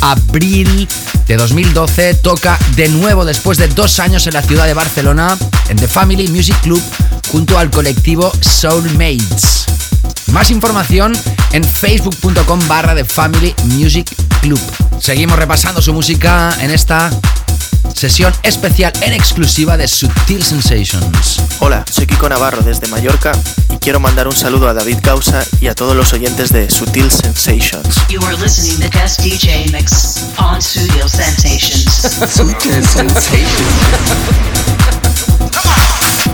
[0.00, 0.88] abril
[1.26, 5.38] de 2012 toca de nuevo después de dos años en la ciudad de Barcelona
[5.68, 6.82] en The Family Music Club
[7.30, 9.66] junto al colectivo Soulmates.
[10.32, 11.12] Más información
[11.52, 14.10] en facebook.com barra de Family Music
[14.44, 14.60] Club.
[15.00, 17.10] Seguimos repasando su música en esta
[17.94, 21.40] sesión especial en exclusiva de Sutil Sensations.
[21.60, 23.32] Hola, soy Kiko Navarro desde Mallorca
[23.70, 27.10] y quiero mandar un saludo a David Causa y a todos los oyentes de Sutil
[27.10, 28.06] Sensations.
[28.10, 32.18] You are listening to Guest DJ Mix on Studio Sensations.
[32.30, 33.44] Sutil Sensations.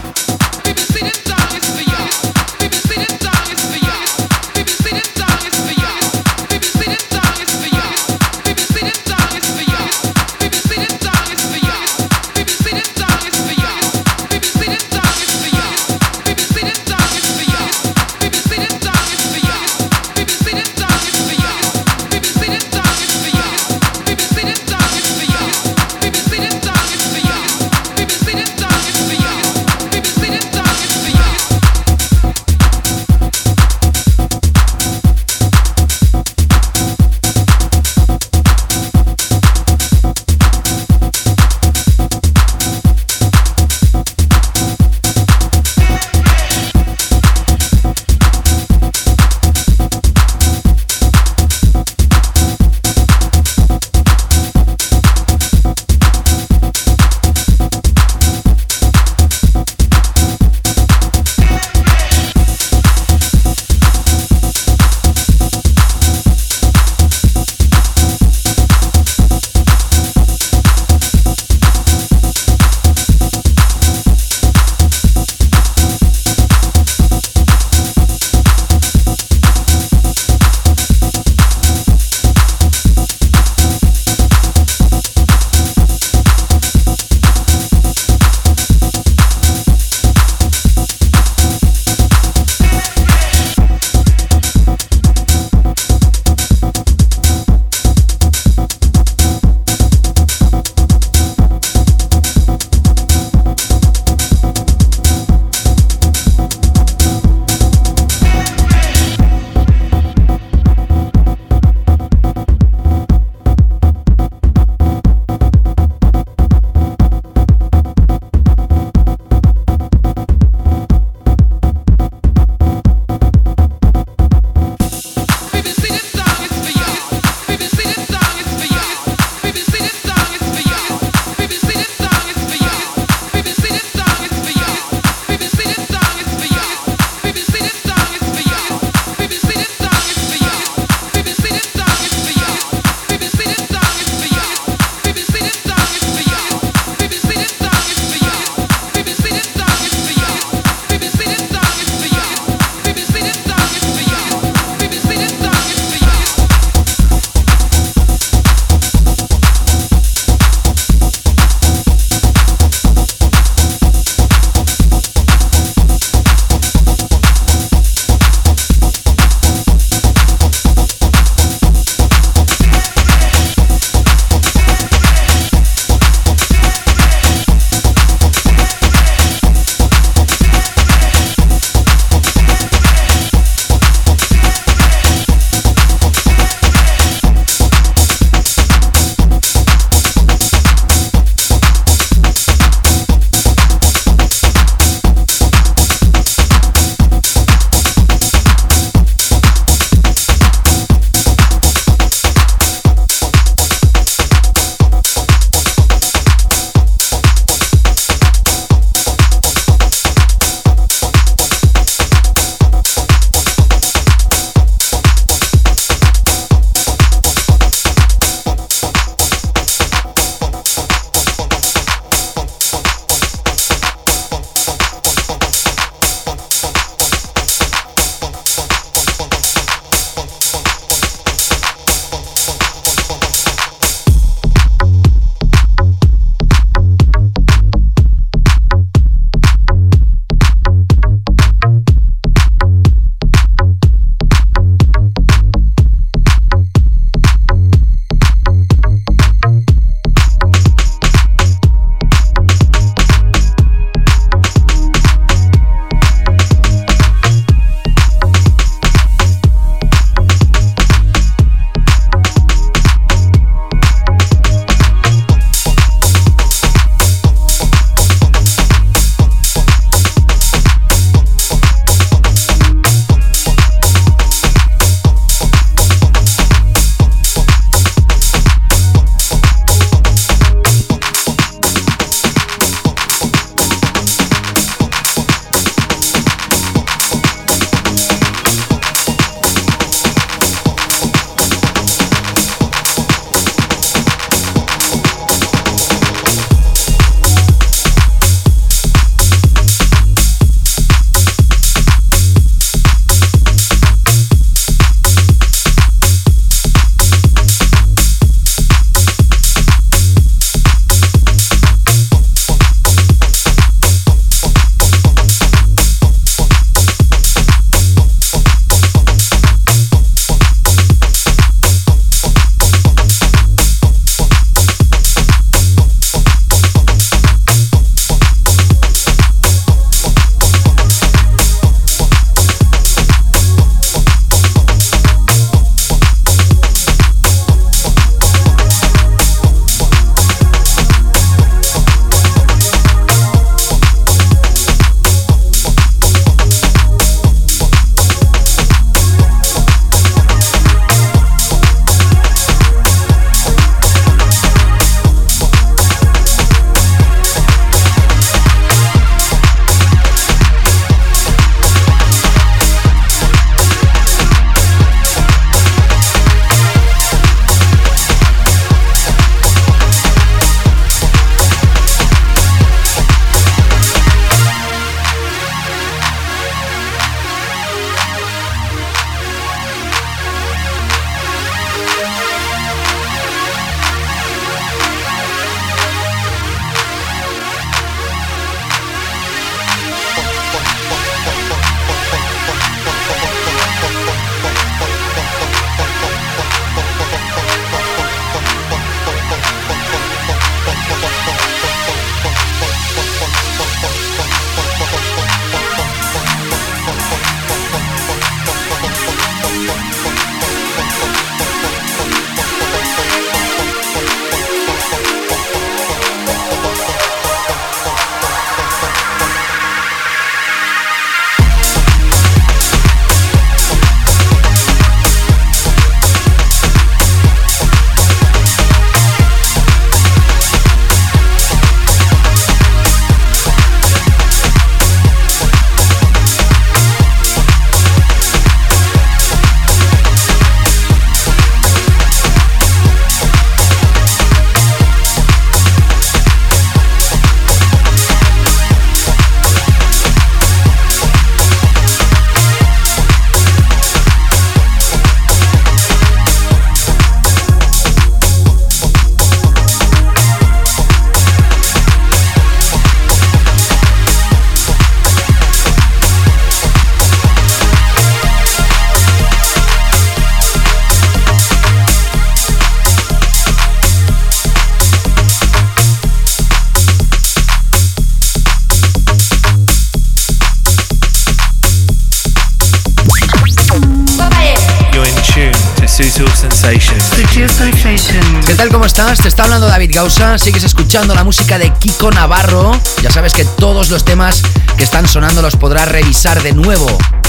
[486.78, 487.04] Sensations.
[487.16, 488.46] Sutil Sensations.
[488.46, 488.68] ¿Qué tal?
[488.68, 489.18] ¿Cómo estás?
[489.18, 490.38] Te está hablando David Gausa.
[490.38, 492.78] Sigues escuchando la música de Kiko Navarro.
[493.02, 494.42] Ya sabes que todos los temas
[494.76, 496.86] que están sonando los podrás revisar de nuevo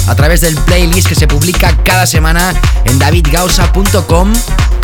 [0.07, 2.53] a través del playlist que se publica cada semana
[2.85, 4.31] en davidgausa.com.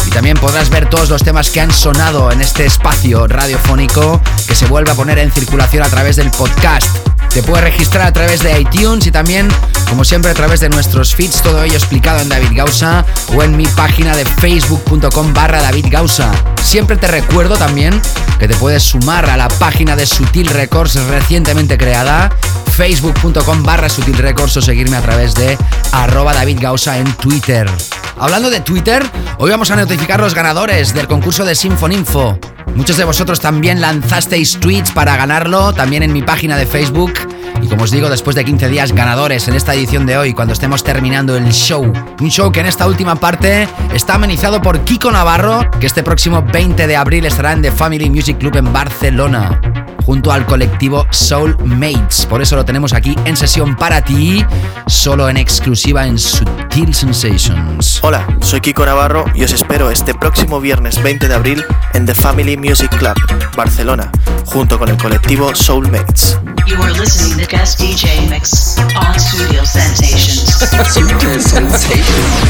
[0.08, 4.56] Y también podrás ver todos los temas que han sonado en este espacio radiofónico que
[4.56, 7.17] se vuelve a poner en circulación a través del podcast.
[7.30, 9.48] Te puedes registrar a través de iTunes y también,
[9.90, 13.06] como siempre, a través de nuestros feeds, todo ello explicado en David Gausa
[13.36, 16.32] o en mi página de facebook.com barra David Gausa.
[16.64, 18.02] Siempre te recuerdo también
[18.40, 22.32] que te puedes sumar a la página de Sutil Records recientemente creada,
[22.76, 25.58] facebook.com barra Sutil o seguirme a través de
[25.92, 27.70] arroba David Gausa en Twitter.
[28.20, 29.06] Hablando de Twitter,
[29.38, 32.40] hoy vamos a notificar los ganadores del concurso de Sinfoninfo.
[32.76, 37.14] Muchos de vosotros también lanzasteis tweets para ganarlo, también en mi página de Facebook.
[37.62, 40.54] Y como os digo, después de 15 días ganadores en esta edición de hoy, cuando
[40.54, 41.92] estemos terminando el show.
[42.20, 46.44] Un show que en esta última parte está amenizado por Kiko Navarro, que este próximo
[46.44, 49.60] 20 de abril estará en The Family Music Club en Barcelona
[50.08, 52.26] junto al colectivo Soul Mates.
[52.28, 54.42] Por eso lo tenemos aquí en sesión para ti,
[54.88, 58.00] solo en exclusiva en Sutil Sensations.
[58.04, 62.16] Hola, soy Kiko Navarro y os espero este próximo viernes 20 de abril en The
[62.16, 63.16] Family Music Club,
[63.58, 64.10] Barcelona,
[64.46, 66.40] junto con el colectivo Soul Mates.
[66.66, 70.58] You are listening to guest DJ mix on Studio Sensations.
[70.94, 72.48] Sutil Sensations.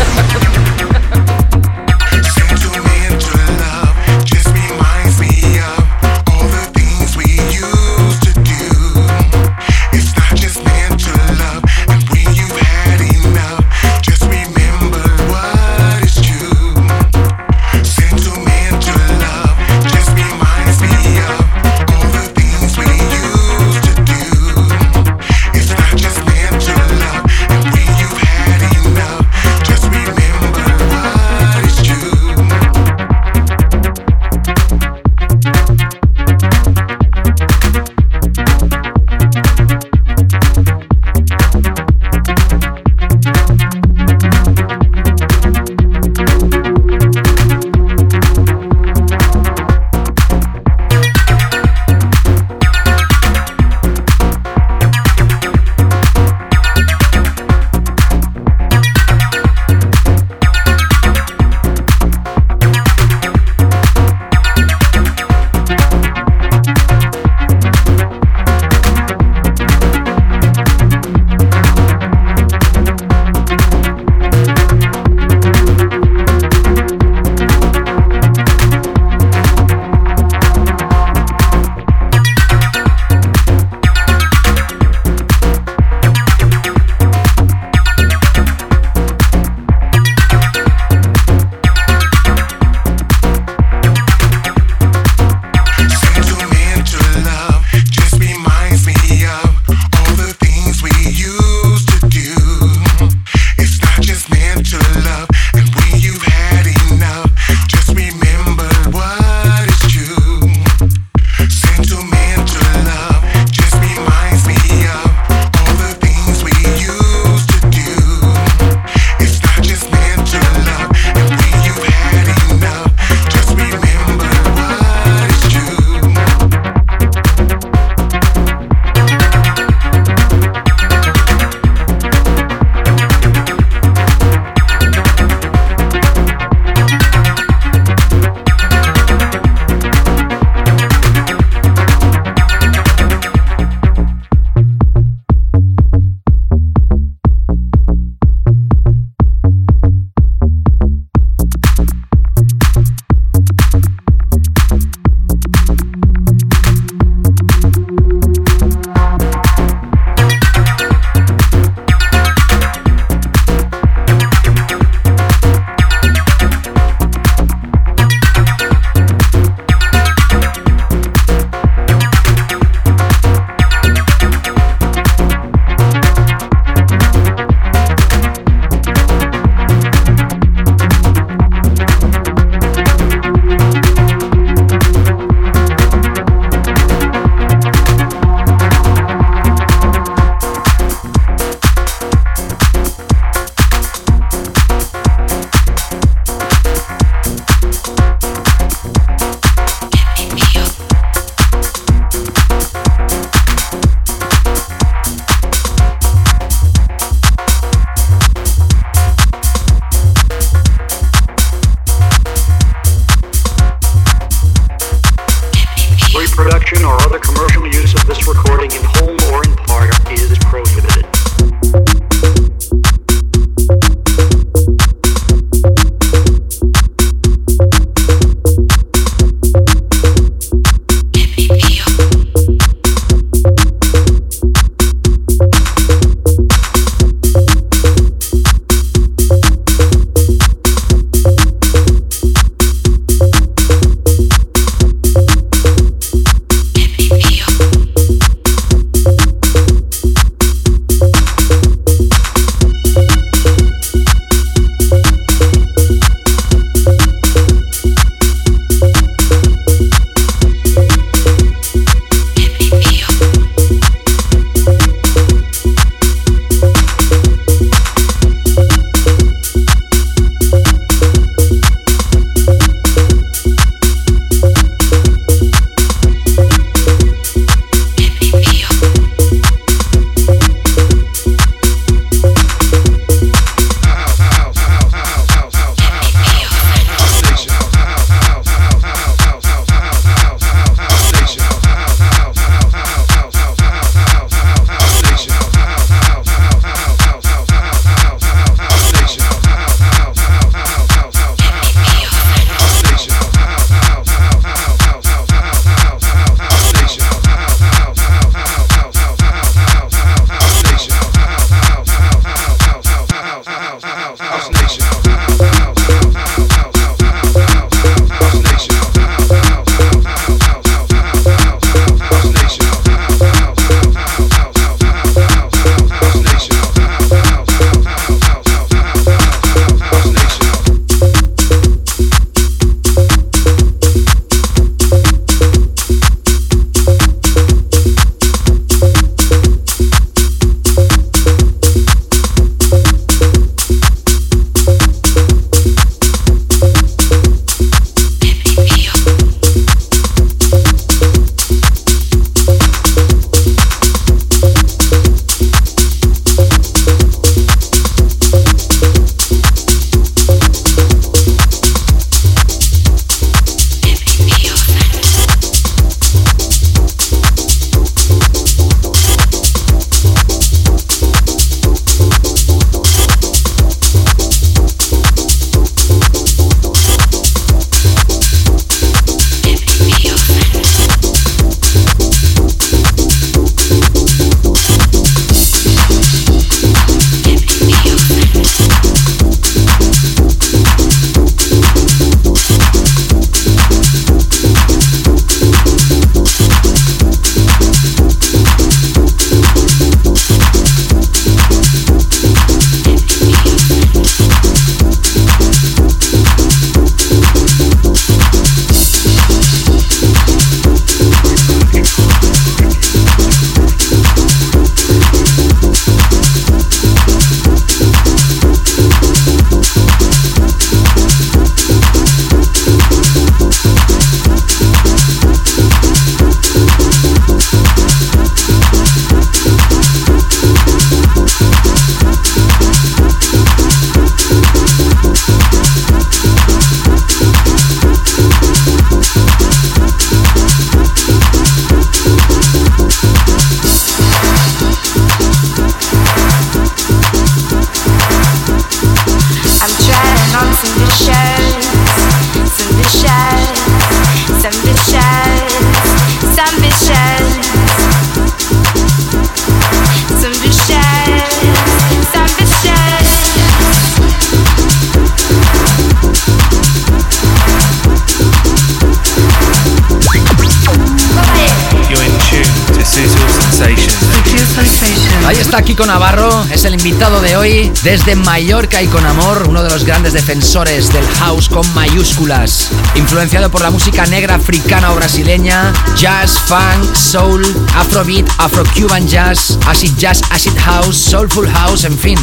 [477.87, 483.49] Desde Mallorca y con amor, uno de los grandes defensores del house con mayúsculas, influenciado
[483.49, 487.45] por la música negra africana o brasileña, jazz, funk, soul,
[487.75, 492.19] afrobeat, afro-cuban jazz, acid jazz, acid house, soulful house, en fin.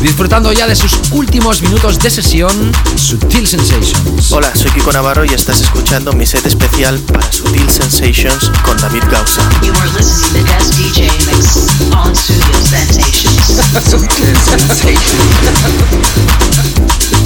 [0.00, 4.30] Disfrutando ya de sus últimos minutos de sesión, Sutil Sensations.
[4.30, 9.02] Hola, soy Kiko Navarro y estás escuchando mi set especial para Sutil Sensations con David
[9.10, 9.42] Gausa.
[9.62, 13.58] You are listening to Guest DJ Mix on Studio Sensations.
[13.90, 17.08] Sutil Some vicious,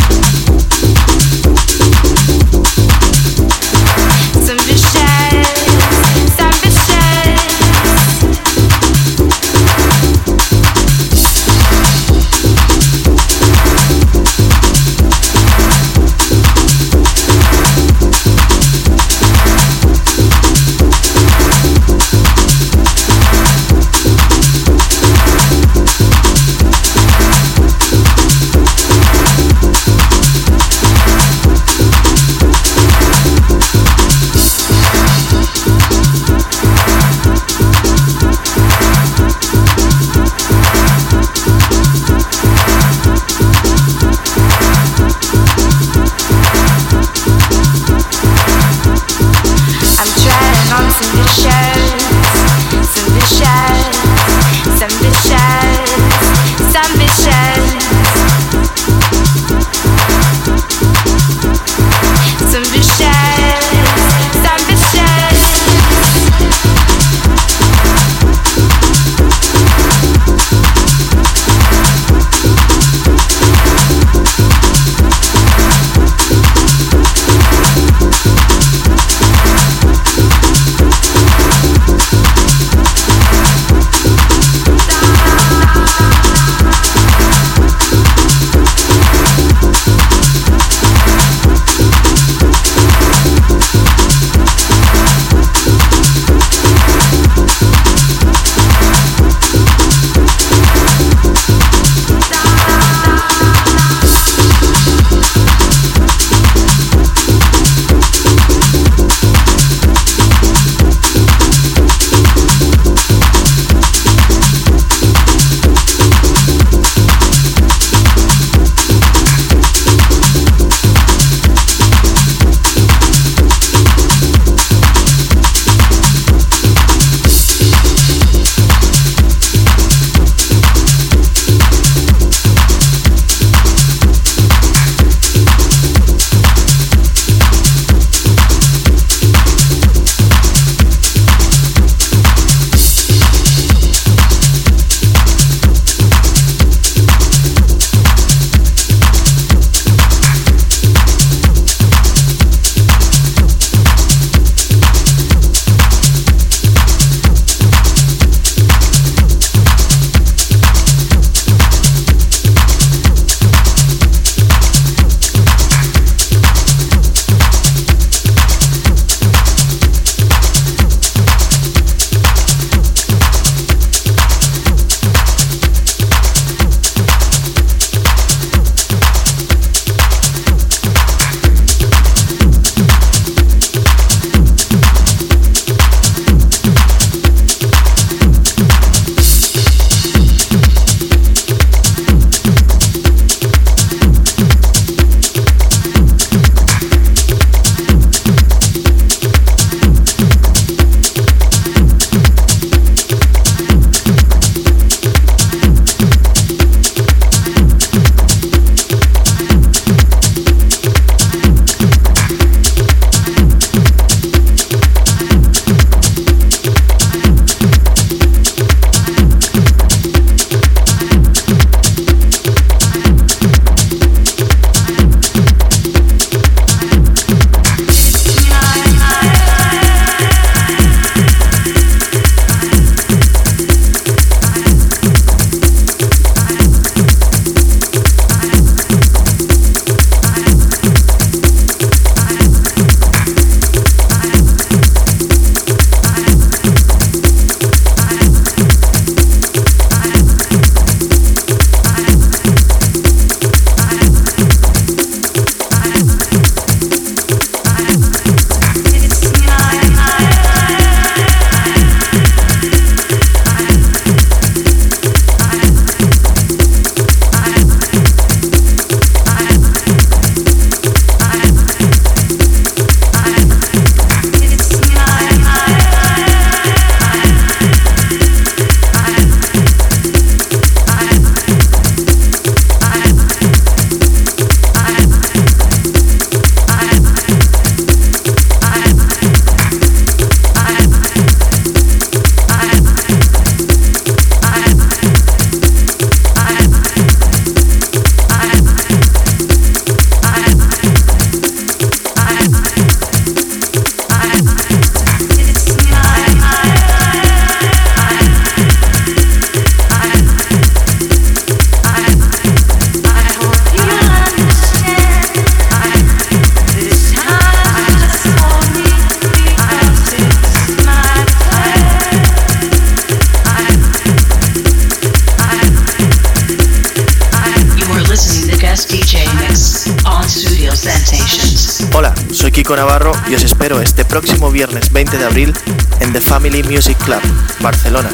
[336.43, 337.21] Family Music Club,
[337.61, 338.09] Barcelona,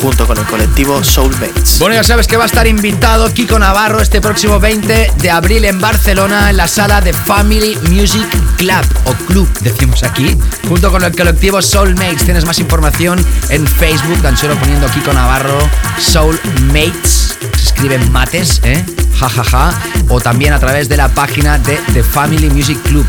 [0.00, 1.78] junto con el colectivo Soulmates.
[1.80, 5.66] Bueno, ya sabes que va a estar invitado Kiko Navarro este próximo 20 de abril
[5.66, 10.34] en Barcelona en la sala de Family Music Club o Club, decimos aquí,
[10.66, 12.24] junto con el colectivo Soulmates.
[12.24, 15.58] Tienes más información en Facebook, tan solo poniendo Kiko Navarro
[15.98, 17.36] Soulmates.
[17.54, 18.82] Se escriben mates, ¿eh?
[19.20, 19.74] Ja, ja, ja.
[20.08, 23.06] O también a través de la página de The Family Music Club.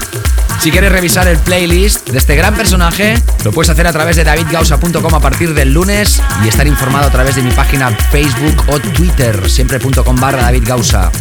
[0.60, 4.24] Si quieres revisar el playlist de este gran personaje, lo puedes hacer a través de
[4.24, 8.80] davidgausa.com a partir del lunes y estar informado a través de mi página Facebook o
[8.80, 11.12] Twitter, siempre.com barra davidgausa.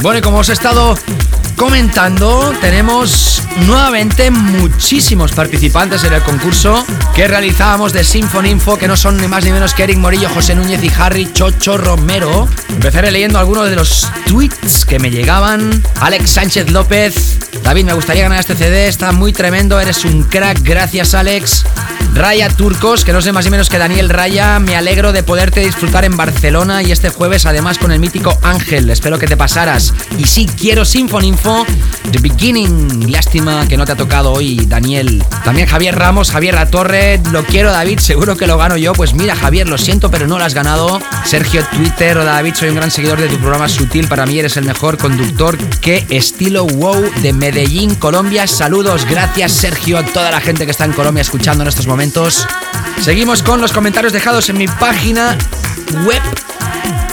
[0.00, 0.96] Bueno, y como os he estado
[1.56, 6.84] comentando, tenemos nuevamente muchísimos participantes en el concurso
[7.14, 10.28] que realizábamos de Symphony Info, que no son ni más ni menos que Eric Morillo,
[10.28, 12.48] José Núñez y Harry Chocho Romero.
[12.68, 15.82] Empezaré leyendo algunos de los tweets que me llegaban.
[16.00, 17.38] Alex Sánchez López.
[17.62, 21.64] David, me gustaría ganar este CD, está muy tremendo, eres un crack, gracias Alex.
[22.14, 25.60] Raya Turcos, que no sé más ni menos que Daniel Raya, me alegro de poderte
[25.60, 29.94] disfrutar en Barcelona y este jueves además con el mítico Ángel, espero que te pasaras.
[30.18, 31.64] Y sí, quiero Symphony Info,
[32.10, 33.06] The Beginning,
[33.68, 35.24] que no te ha tocado hoy Daniel.
[35.44, 39.14] También Javier Ramos, Javier La Torre, lo quiero David, seguro que lo gano yo, pues
[39.14, 41.00] mira Javier, lo siento pero no lo has ganado.
[41.24, 44.56] Sergio Twitter, hola David, soy un gran seguidor de tu programa Sutil, para mí eres
[44.56, 48.46] el mejor conductor que estilo wow de Medellín, Colombia.
[48.46, 52.46] Saludos, gracias Sergio, a toda la gente que está en Colombia escuchando en estos momentos.
[53.00, 55.36] Seguimos con los comentarios dejados en mi página
[56.06, 56.22] web.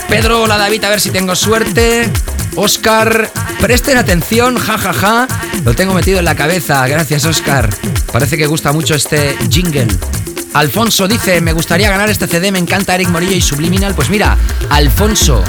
[0.08, 2.08] Pedro, hola David, a ver si tengo suerte.
[2.56, 4.92] Oscar, presten atención, jajaja.
[4.92, 5.60] Ja, ja.
[5.64, 7.68] Lo tengo metido en la cabeza, gracias Oscar.
[8.12, 9.86] Parece que gusta mucho este jingle.
[10.52, 13.94] Alfonso dice, me gustaría ganar este CD, me encanta Eric Morillo y Subliminal.
[13.94, 14.36] Pues mira,
[14.70, 15.44] Alfonso,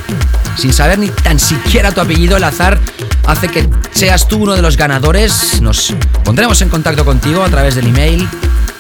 [0.58, 2.80] sin saber ni tan siquiera tu apellido, el azar
[3.26, 5.60] hace que seas tú uno de los ganadores.
[5.62, 8.28] Nos pondremos en contacto contigo a través del email.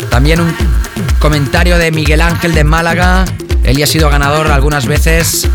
[0.09, 0.53] También un
[1.19, 3.25] comentario de Miguel Ángel de Málaga.
[3.63, 5.47] Él ya ha sido ganador algunas veces.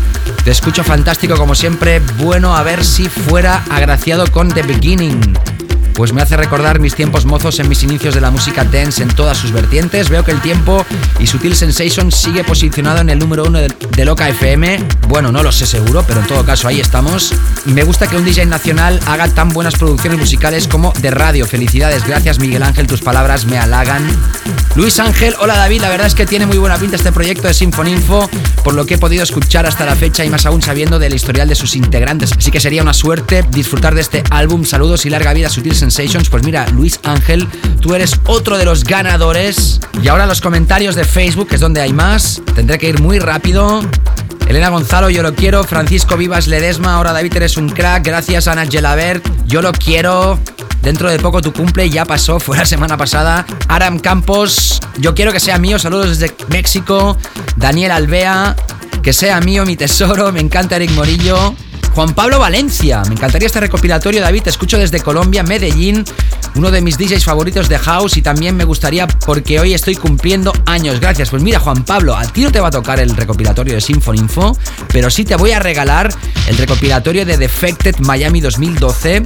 [0.47, 1.99] Te escucho fantástico como siempre.
[2.19, 5.56] Bueno, a ver si fuera agraciado con The Beginning.
[5.97, 9.09] Pues me hace recordar mis tiempos mozos en mis inicios de la música dance en
[9.09, 10.09] todas sus vertientes.
[10.09, 10.85] Veo que el tiempo
[11.17, 14.77] y Sutil Sensation sigue posicionado en el número uno de, Loca FM.
[15.07, 17.33] Bueno, no lo sé seguro, pero en todo caso ahí estamos.
[17.65, 21.47] Me gusta que un DJ nacional haga tan buenas producciones musicales como de radio.
[21.47, 24.07] Felicidades, gracias Miguel Ángel, tus palabras me halagan.
[24.75, 27.55] Luis Ángel, hola David, la verdad es que tiene muy buena pinta este proyecto de
[27.55, 28.29] Sinfoninfo,
[28.63, 31.49] por lo que he podido escuchar hasta la fecha y más aún sabiendo del historial
[31.49, 32.31] de sus integrantes.
[32.37, 34.63] Así que sería una suerte disfrutar de este álbum.
[34.63, 36.29] Saludos y larga vida Sutil Sensations.
[36.29, 37.47] Pues mira, Luis Ángel,
[37.79, 39.79] tú eres otro de los ganadores.
[40.03, 42.41] Y ahora los comentarios de Facebook, que es donde hay más.
[42.55, 43.81] Tendré que ir muy rápido.
[44.49, 45.63] Elena Gonzalo, yo lo quiero.
[45.63, 48.05] Francisco Vivas Ledesma, ahora David eres un crack.
[48.05, 50.37] Gracias Ana Gelabert, yo lo quiero.
[50.81, 53.45] Dentro de poco tu cumple ya pasó, fue la semana pasada.
[53.69, 55.79] Aram Campos, yo quiero que sea mío.
[55.79, 57.17] Saludos desde México.
[57.55, 58.57] Daniel Alvea,
[59.01, 60.33] que sea mío mi tesoro.
[60.33, 61.55] Me encanta Eric Morillo.
[61.97, 66.05] Juan Pablo Valencia, me encantaría este recopilatorio, David, te escucho desde Colombia, Medellín,
[66.53, 70.53] uno de mis DJs favoritos de House y también me gustaría porque hoy estoy cumpliendo
[70.67, 70.99] años.
[70.99, 71.31] Gracias.
[71.31, 74.19] Pues mira, Juan Pablo, a ti no te va a tocar el recopilatorio de Symphony
[74.19, 74.55] Info,
[74.89, 76.13] pero sí te voy a regalar
[76.47, 79.23] el recopilatorio de Defected Miami 2012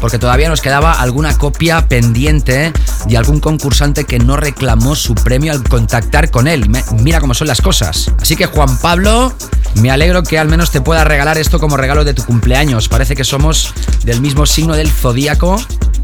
[0.00, 2.72] porque todavía nos quedaba alguna copia pendiente
[3.06, 6.68] de algún concursante que no reclamó su premio al contactar con él.
[7.00, 8.10] Mira cómo son las cosas.
[8.20, 9.32] Así que Juan Pablo,
[9.76, 12.88] me alegro que al menos te pueda regalar esto como regalo de tu cumpleaños.
[12.88, 13.74] Parece que somos
[14.04, 15.60] del mismo signo del zodíaco.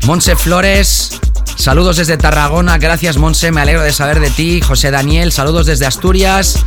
[0.06, 1.20] Monse Flores,
[1.56, 4.60] Saludos desde Tarragona, gracias Monse, me alegro de saber de ti.
[4.60, 6.64] José Daniel, saludos desde Asturias.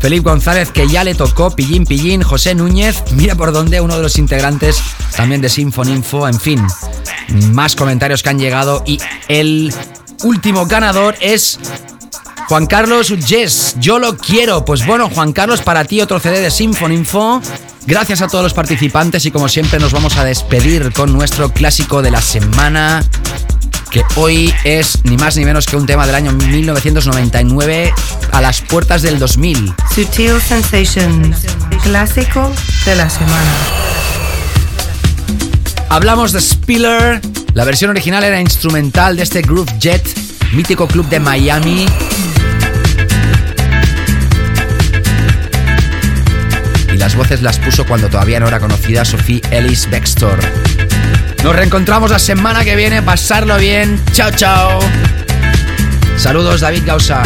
[0.00, 4.02] Felipe González, que ya le tocó, Pillín Pillín, José Núñez, mira por dónde, uno de
[4.02, 4.80] los integrantes
[5.14, 6.66] también de Sinfoninfo, en fin,
[7.52, 8.98] más comentarios que han llegado y
[9.28, 9.74] el
[10.22, 11.58] último ganador es
[12.48, 14.64] Juan Carlos Yes, yo lo quiero.
[14.64, 17.40] Pues bueno, Juan Carlos, para ti otro CD de Sinfoninfo.
[17.86, 22.02] Gracias a todos los participantes y como siempre nos vamos a despedir con nuestro clásico
[22.02, 23.04] de la semana
[23.90, 27.92] que hoy es ni más ni menos que un tema del año 1999
[28.32, 29.74] a las puertas del 2000.
[29.94, 31.46] Sutil Sensations,
[31.82, 32.52] clásico
[32.86, 33.52] de la semana.
[35.88, 37.20] Hablamos de Spiller,
[37.54, 40.06] la versión original era instrumental de este Groove Jet,
[40.52, 41.86] mítico club de Miami.
[46.92, 50.38] Y las voces las puso cuando todavía no era conocida Sophie Ellis Bextor.
[51.42, 53.02] Nos reencontramos la semana que viene.
[53.02, 53.98] Pasarlo bien.
[54.12, 54.78] Chao, chao.
[56.16, 57.22] Saludos, David Gausa.